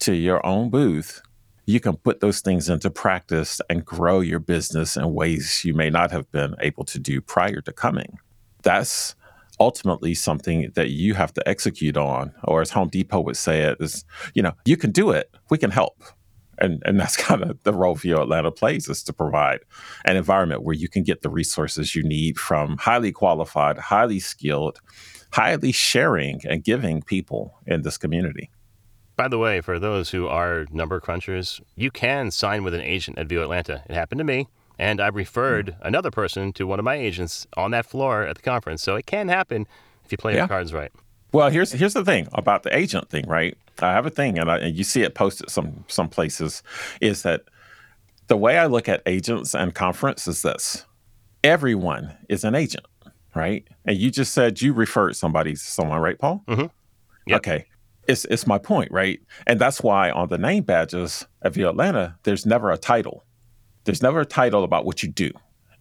[0.00, 1.22] to your own booth,
[1.66, 5.88] you can put those things into practice and grow your business in ways you may
[5.88, 8.18] not have been able to do prior to coming.
[8.64, 9.14] That's
[9.60, 13.76] ultimately something that you have to execute on, or as Home Depot would say it,
[13.78, 16.02] is you know, you can do it, we can help.
[16.60, 19.60] And, and that's kind of the role VO Atlanta plays is to provide
[20.04, 24.80] an environment where you can get the resources you need from highly qualified, highly skilled,
[25.32, 28.50] highly sharing and giving people in this community.
[29.16, 33.18] By the way, for those who are number crunchers, you can sign with an agent
[33.18, 33.84] at VO Atlanta.
[33.86, 34.48] It happened to me,
[34.78, 35.86] and I referred hmm.
[35.86, 38.82] another person to one of my agents on that floor at the conference.
[38.82, 39.66] So it can happen
[40.04, 40.38] if you play Yeah.
[40.40, 40.90] your cards right.
[41.32, 43.56] Well, here's here's the thing about the agent thing, right?
[43.80, 46.62] I have a thing, and, I, and you see it posted some some places,
[47.00, 47.42] is that
[48.26, 50.84] the way I look at agents and conference is this:
[51.44, 52.86] everyone is an agent,
[53.34, 53.66] right?
[53.84, 56.42] And you just said you referred somebody to someone, right, Paul?
[56.48, 57.34] Mm-hmm.
[57.34, 57.66] Okay,
[58.08, 59.20] it's it's my point, right?
[59.46, 63.24] And that's why on the name badges at VO Atlanta, there's never a title.
[63.84, 65.30] There's never a title about what you do.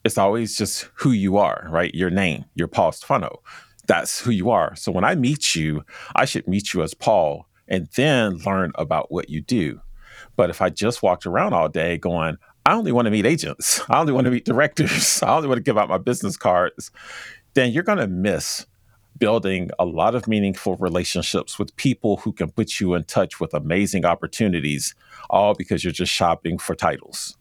[0.06, 1.94] It's always just who you are, right?
[1.94, 3.42] Your name, your Paul Stefano.
[3.90, 4.76] That's who you are.
[4.76, 5.84] So when I meet you,
[6.16, 9.82] I should meet you as Paul and then learn about what you do.
[10.36, 12.38] But if I just walked around all day going,
[12.68, 15.58] I only want to meet agents, I only want to meet directors, I only want
[15.58, 16.92] to give out my business cards,
[17.56, 18.68] then you're going to miss
[19.18, 23.56] building a lot of meaningful relationships with people who can put you in touch with
[23.56, 24.94] amazing opportunities,
[25.32, 27.36] all because you're just shopping for titles.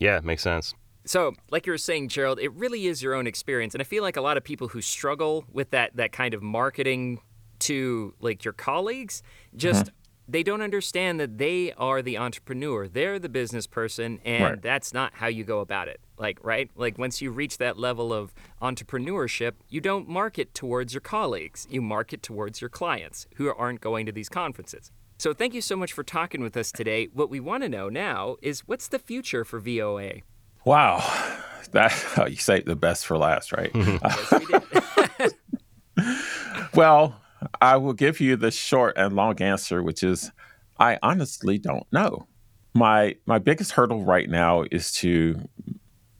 [0.00, 0.74] Yeah, makes sense.
[1.04, 4.02] So, like you were saying, Gerald, it really is your own experience, and I feel
[4.02, 7.20] like a lot of people who struggle with that that kind of marketing
[7.60, 9.22] to like your colleagues
[9.54, 9.94] just mm-hmm.
[10.28, 14.62] they don't understand that they are the entrepreneur, they're the business person, and Right.
[14.62, 16.00] that's not how you go about it.
[16.18, 16.70] Like, right?
[16.76, 21.82] Like once you reach that level of entrepreneurship, you don't market towards your colleagues, you
[21.82, 24.90] market towards your clients who aren't going to these conferences.
[25.18, 27.08] So, thank you so much for talking with us today.
[27.12, 30.22] What we want to know now is what's the future for VOA?
[30.64, 30.98] Wow.
[31.72, 33.72] That oh, you saved the best for last, right?
[36.74, 37.20] well,
[37.60, 40.30] I will give you the short and long answer, which is
[40.78, 42.26] I honestly don't know.
[42.74, 45.48] My my biggest hurdle right now is to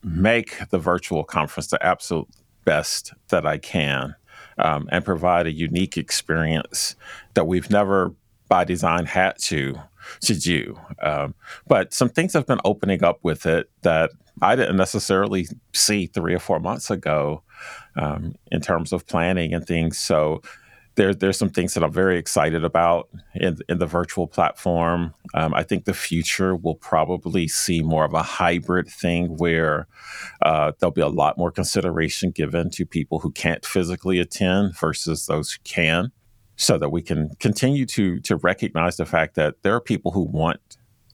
[0.03, 2.29] make the virtual conference the absolute
[2.65, 4.15] best that I can
[4.59, 6.97] um, and provide a unique experience
[7.35, 8.15] that we've never
[8.49, 9.79] by design had to
[10.21, 10.79] to do.
[11.01, 11.35] Um,
[11.67, 14.11] but some things have been opening up with it that
[14.43, 17.43] I didn't necessarily see three or four months ago
[17.97, 19.99] um, in terms of planning and things.
[19.99, 20.43] So
[20.97, 25.15] there, there's some things that I'm very excited about in, in the virtual platform.
[25.33, 29.87] Um, I think the future will probably see more of a hybrid thing where
[30.43, 35.27] uh, there'll be a lot more consideration given to people who can't physically attend versus
[35.27, 36.13] those who can,
[36.57, 40.23] so that we can continue to to recognize the fact that there are people who
[40.23, 40.61] want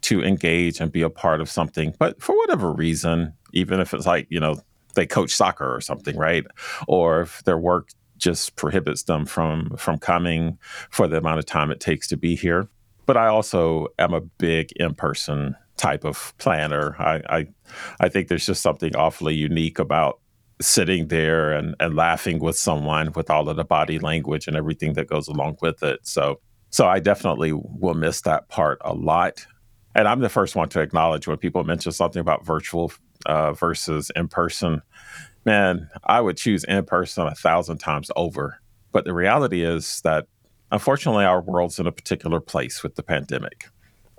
[0.03, 4.07] to engage and be a part of something, but for whatever reason, even if it's
[4.07, 4.61] like you know
[4.95, 6.45] they coach soccer or something, right,
[6.87, 10.59] or if their work just prohibits them from from coming
[10.91, 12.69] for the amount of time it takes to be here.
[13.07, 16.97] But I also am a big in person type of planner.
[16.99, 17.47] I, I
[18.01, 20.21] I think there's just something awfully unique about
[20.61, 24.95] sitting there and, and laughing with someone with all of the body language and everything
[24.95, 26.01] that goes along with it.
[26.03, 26.41] So
[26.71, 29.47] so I definitely will miss that part a lot.
[29.95, 32.93] And I'm the first one to acknowledge when people mention something about virtual
[33.27, 34.83] uh, versus in person
[35.49, 38.61] man, I would choose in person a thousand times over.
[38.93, 40.27] But the reality is that
[40.71, 43.67] unfortunately, our world's in a particular place with the pandemic,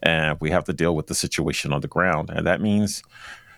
[0.02, 2.32] and we have to deal with the situation on the ground.
[2.32, 3.04] And that means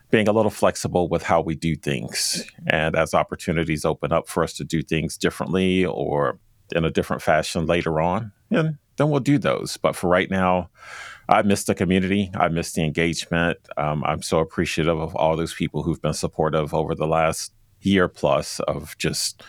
[0.09, 2.45] being a little flexible with how we do things.
[2.67, 6.39] And as opportunities open up for us to do things differently or
[6.75, 9.77] in a different fashion later on, and then we'll do those.
[9.77, 10.69] But for right now,
[11.31, 12.29] I miss the community.
[12.35, 13.57] I miss the engagement.
[13.77, 18.09] Um, I'm so appreciative of all those people who've been supportive over the last year
[18.09, 19.41] plus of just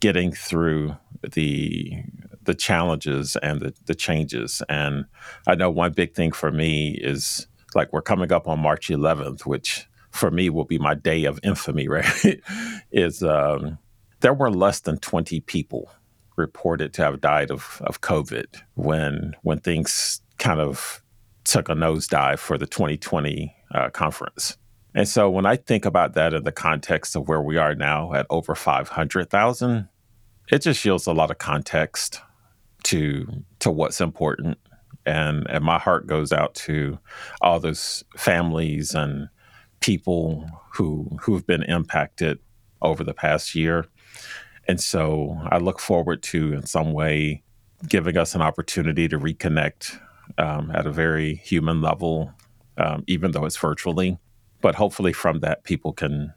[0.00, 0.96] getting through
[1.32, 1.94] the
[2.42, 4.62] the challenges and the, the changes.
[4.68, 5.06] And
[5.46, 9.46] I know one big thing for me is like we're coming up on March 11th,
[9.46, 11.88] which for me will be my day of infamy.
[11.88, 12.40] Right?
[12.92, 13.78] is um,
[14.20, 15.90] there were less than 20 people
[16.36, 21.02] reported to have died of, of COVID when when things kind of
[21.44, 24.56] took a nosedive for the 2020 uh, conference.
[24.94, 28.12] And so when I think about that in the context of where we are now
[28.12, 29.88] at over 500,000,
[30.50, 32.20] it just yields a lot of context
[32.84, 34.58] to to what's important.
[35.06, 36.98] And and my heart goes out to
[37.40, 39.28] all those families and
[39.80, 42.38] people who who've been impacted
[42.82, 43.86] over the past year.
[44.66, 47.42] And so I look forward to in some way
[47.88, 49.98] giving us an opportunity to reconnect
[50.38, 52.32] um, at a very human level,
[52.78, 54.18] um, even though it's virtually.
[54.60, 56.32] But hopefully, from that, people can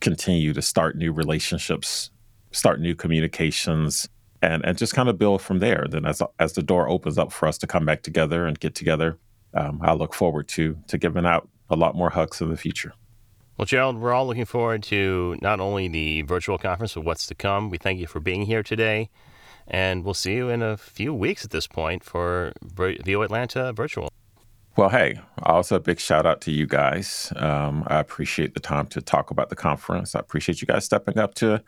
[0.00, 2.10] continue to start new relationships,
[2.52, 4.08] start new communications,
[4.42, 5.86] and and just kind of build from there.
[5.88, 8.74] Then, as as the door opens up for us to come back together and get
[8.74, 9.18] together,
[9.54, 12.92] um, I look forward to to giving out a lot more hugs in the future.
[13.56, 17.36] Well, Gerald, we're all looking forward to not only the virtual conference, but what's to
[17.36, 17.70] come.
[17.70, 19.10] We thank you for being here today.
[19.66, 24.10] And we'll see you in a few weeks at this point for VO Atlanta Virtual.
[24.76, 27.32] Well, hey, also a big shout out to you guys.
[27.36, 30.16] Um, I appreciate the time to talk about the conference.
[30.16, 31.62] I appreciate you guys stepping up to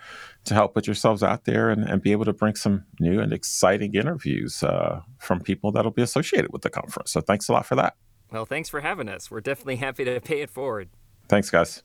[0.44, 3.32] to help put yourselves out there and, and be able to bring some new and
[3.32, 7.12] exciting interviews uh, from people that'll be associated with the conference.
[7.12, 7.94] So thanks a lot for that.
[8.32, 9.30] Well, thanks for having us.
[9.30, 10.88] We're definitely happy to pay it forward.
[11.28, 11.84] Thanks, guys.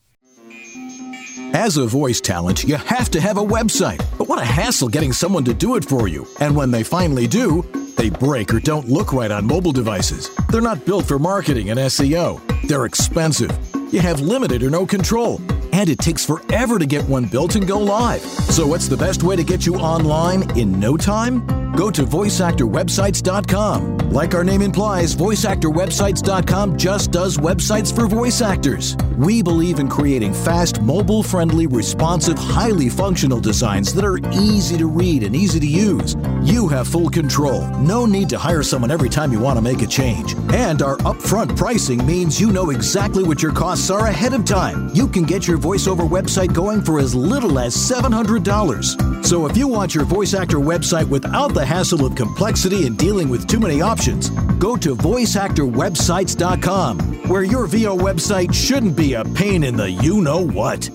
[1.53, 4.03] As a voice talent, you have to have a website.
[4.17, 6.25] But what a hassle getting someone to do it for you.
[6.39, 7.63] And when they finally do,
[7.97, 10.29] they break or don't look right on mobile devices.
[10.49, 12.41] They're not built for marketing and SEO.
[12.67, 13.51] They're expensive.
[13.91, 15.41] You have limited or no control.
[15.73, 18.21] And it takes forever to get one built and go live.
[18.21, 21.45] So, what's the best way to get you online in no time?
[21.73, 23.97] Go to voiceactorwebsites.com.
[24.11, 28.97] Like our name implies, voiceactorwebsites.com just does websites for voice actors.
[29.17, 34.87] We believe in creating fast, mobile friendly, responsive, highly functional designs that are easy to
[34.87, 36.17] read and easy to use.
[36.43, 37.65] You have full control.
[37.79, 40.35] No need to hire someone every time you want to make a change.
[40.51, 44.89] And our upfront pricing means you know exactly what your costs are ahead of time.
[44.93, 49.25] You can get your voiceover website going for as little as $700.
[49.25, 53.29] So if you want your voice actor website without the hassle of complexity and dealing
[53.29, 54.29] with too many options,
[54.59, 60.45] go to voiceactorwebsites.com, where your VO website shouldn't be a pain in the you know
[60.45, 60.89] what.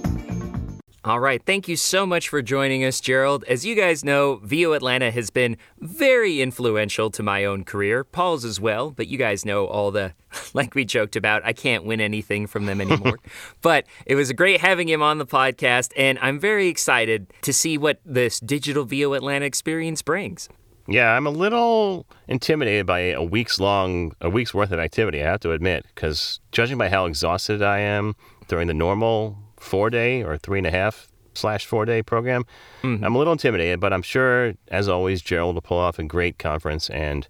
[1.06, 1.40] All right.
[1.46, 3.44] Thank you so much for joining us, Gerald.
[3.44, 8.44] As you guys know, VO Atlanta has been very influential to my own career, Paul's
[8.44, 10.14] as well, but you guys know all the,
[10.52, 13.20] like we joked about, I can't win anything from them anymore.
[13.62, 17.78] but it was great having him on the podcast, and I'm very excited to see
[17.78, 20.48] what this digital VO Atlanta experience brings.
[20.88, 25.26] Yeah, I'm a little intimidated by a week's long, a week's worth of activity, I
[25.26, 28.16] have to admit, because judging by how exhausted I am
[28.48, 32.44] during the normal four day or three and a half slash four day program.
[32.82, 33.04] Mm-hmm.
[33.04, 36.38] I'm a little intimidated, but I'm sure, as always, Gerald will pull off a great
[36.38, 36.88] conference.
[36.90, 37.28] And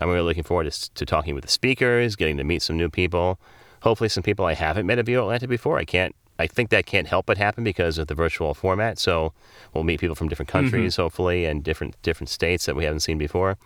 [0.00, 2.88] I'm really looking forward to, to talking with the speakers, getting to meet some new
[2.88, 3.40] people.
[3.82, 5.78] Hopefully, some people I haven't met at VO Atlanta before.
[5.78, 6.14] I can't.
[6.38, 8.98] I think that can't help but happen because of the virtual format.
[8.98, 9.32] So
[9.74, 10.70] we'll meet people from different mm-hmm.
[10.70, 11.02] countries, mm-hmm.
[11.02, 13.58] hopefully, and different different states that we haven't seen before.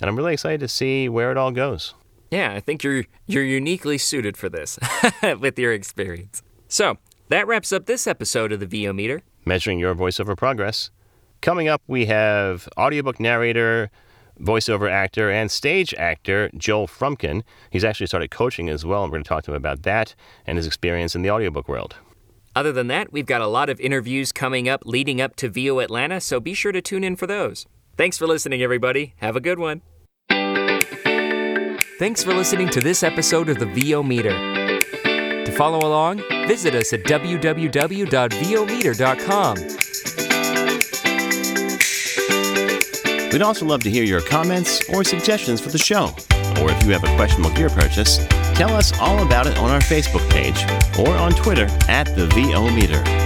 [0.00, 1.94] And I'm really excited to see where it all goes.
[2.30, 4.78] Yeah, I think you're you're uniquely suited for this
[5.38, 6.42] with your experience.
[6.68, 6.96] So,
[7.28, 9.22] that wraps up this episode of the VO Meter.
[9.44, 10.90] Measuring your voiceover progress.
[11.40, 13.90] Coming up, we have audiobook narrator,
[14.40, 17.42] voiceover actor, and stage actor Joel Frumkin.
[17.70, 20.14] He's actually started coaching as well, and we're going to talk to him about that
[20.46, 21.96] and his experience in the audiobook world.
[22.54, 25.78] Other than that, we've got a lot of interviews coming up leading up to VO
[25.78, 27.66] Atlanta, so be sure to tune in for those.
[27.96, 29.14] Thanks for listening, everybody.
[29.16, 29.80] Have a good one.
[31.98, 34.32] Thanks for listening to this episode of the VO Meter.
[35.56, 39.56] Follow along, visit us at www.vometer.com.
[43.32, 46.14] We'd also love to hear your comments or suggestions for the show.
[46.60, 48.18] Or if you have a questionable gear purchase,
[48.54, 50.62] tell us all about it on our Facebook page
[50.98, 53.21] or on Twitter at the VO Meter.